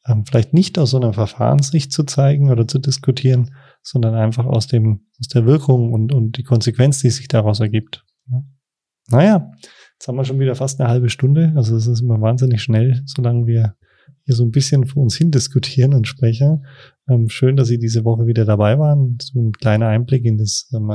ähm, 0.07 0.25
vielleicht 0.25 0.53
nicht 0.55 0.79
aus 0.79 0.91
so 0.91 0.97
einer 0.97 1.13
Verfahrenssicht 1.13 1.91
zu 1.91 2.05
zeigen 2.05 2.49
oder 2.49 2.67
zu 2.67 2.79
diskutieren, 2.79 3.51
sondern 3.83 4.15
einfach 4.15 4.45
aus 4.45 4.65
dem, 4.65 5.01
aus 5.19 5.27
der 5.27 5.45
Wirkung 5.45 5.93
und, 5.93 6.11
und 6.11 6.37
die 6.37 6.43
Konsequenz, 6.43 7.01
die 7.01 7.09
sich 7.11 7.27
daraus 7.27 7.59
ergibt. 7.59 8.03
Ja. 8.31 8.43
Naja, 9.11 9.51
jetzt 9.97 10.07
haben 10.07 10.15
wir 10.15 10.25
schon 10.25 10.39
wieder 10.39 10.55
fast 10.55 10.79
eine 10.79 10.89
halbe 10.89 11.09
Stunde. 11.09 11.53
Also 11.55 11.75
es 11.75 11.87
ist 11.87 12.01
immer 12.01 12.21
wahnsinnig 12.21 12.61
schnell, 12.61 13.01
solange 13.05 13.47
wir 13.47 13.75
hier 14.25 14.35
so 14.35 14.43
ein 14.43 14.51
bisschen 14.51 14.85
vor 14.85 15.03
uns 15.03 15.15
hin 15.15 15.31
diskutieren 15.31 15.93
und 15.93 16.07
sprechen. 16.07 16.65
Ähm, 17.09 17.29
schön, 17.29 17.55
dass 17.55 17.67
Sie 17.67 17.79
diese 17.79 18.05
Woche 18.05 18.27
wieder 18.27 18.45
dabei 18.45 18.77
waren. 18.77 19.17
So 19.21 19.39
ein 19.39 19.51
kleiner 19.53 19.87
Einblick 19.87 20.25
in 20.25 20.37
das 20.37 20.69
ähm, 20.73 20.91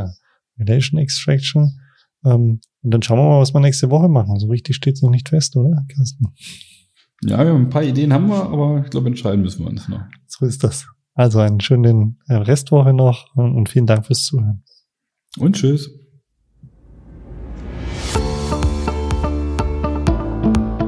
Relation 0.59 1.01
Extraction. 1.01 1.81
Ähm, 2.25 2.61
und 2.83 2.91
dann 2.95 3.03
schauen 3.03 3.19
wir 3.19 3.29
mal, 3.29 3.41
was 3.41 3.53
wir 3.53 3.61
nächste 3.61 3.91
Woche 3.91 4.09
machen. 4.09 4.39
So 4.39 4.49
richtig 4.49 4.77
steht 4.77 4.95
es 4.95 5.03
noch 5.03 5.11
nicht 5.11 5.29
fest, 5.29 5.57
oder, 5.57 5.85
Carsten? 5.95 6.27
ja, 7.25 7.39
ein 7.39 7.69
paar 7.69 7.85
Ideen 7.85 8.13
haben 8.13 8.29
wir, 8.29 8.43
aber 8.43 8.83
ich 8.85 8.91
glaube, 8.91 9.09
entscheiden 9.09 9.43
müssen 9.43 9.65
wir 9.65 9.71
uns 9.71 9.89
noch. 9.89 10.03
So 10.27 10.47
ist 10.47 10.63
das. 10.63 10.87
Also 11.15 11.41
einen 11.41 11.61
schönen 11.61 12.19
äh, 12.27 12.35
Restwoche 12.35 12.93
noch 12.93 13.35
und 13.37 13.69
vielen 13.69 13.87
Dank 13.87 14.07
fürs 14.07 14.25
Zuhören. 14.25 14.63
Und 15.39 15.57
tschüss. 15.57 16.02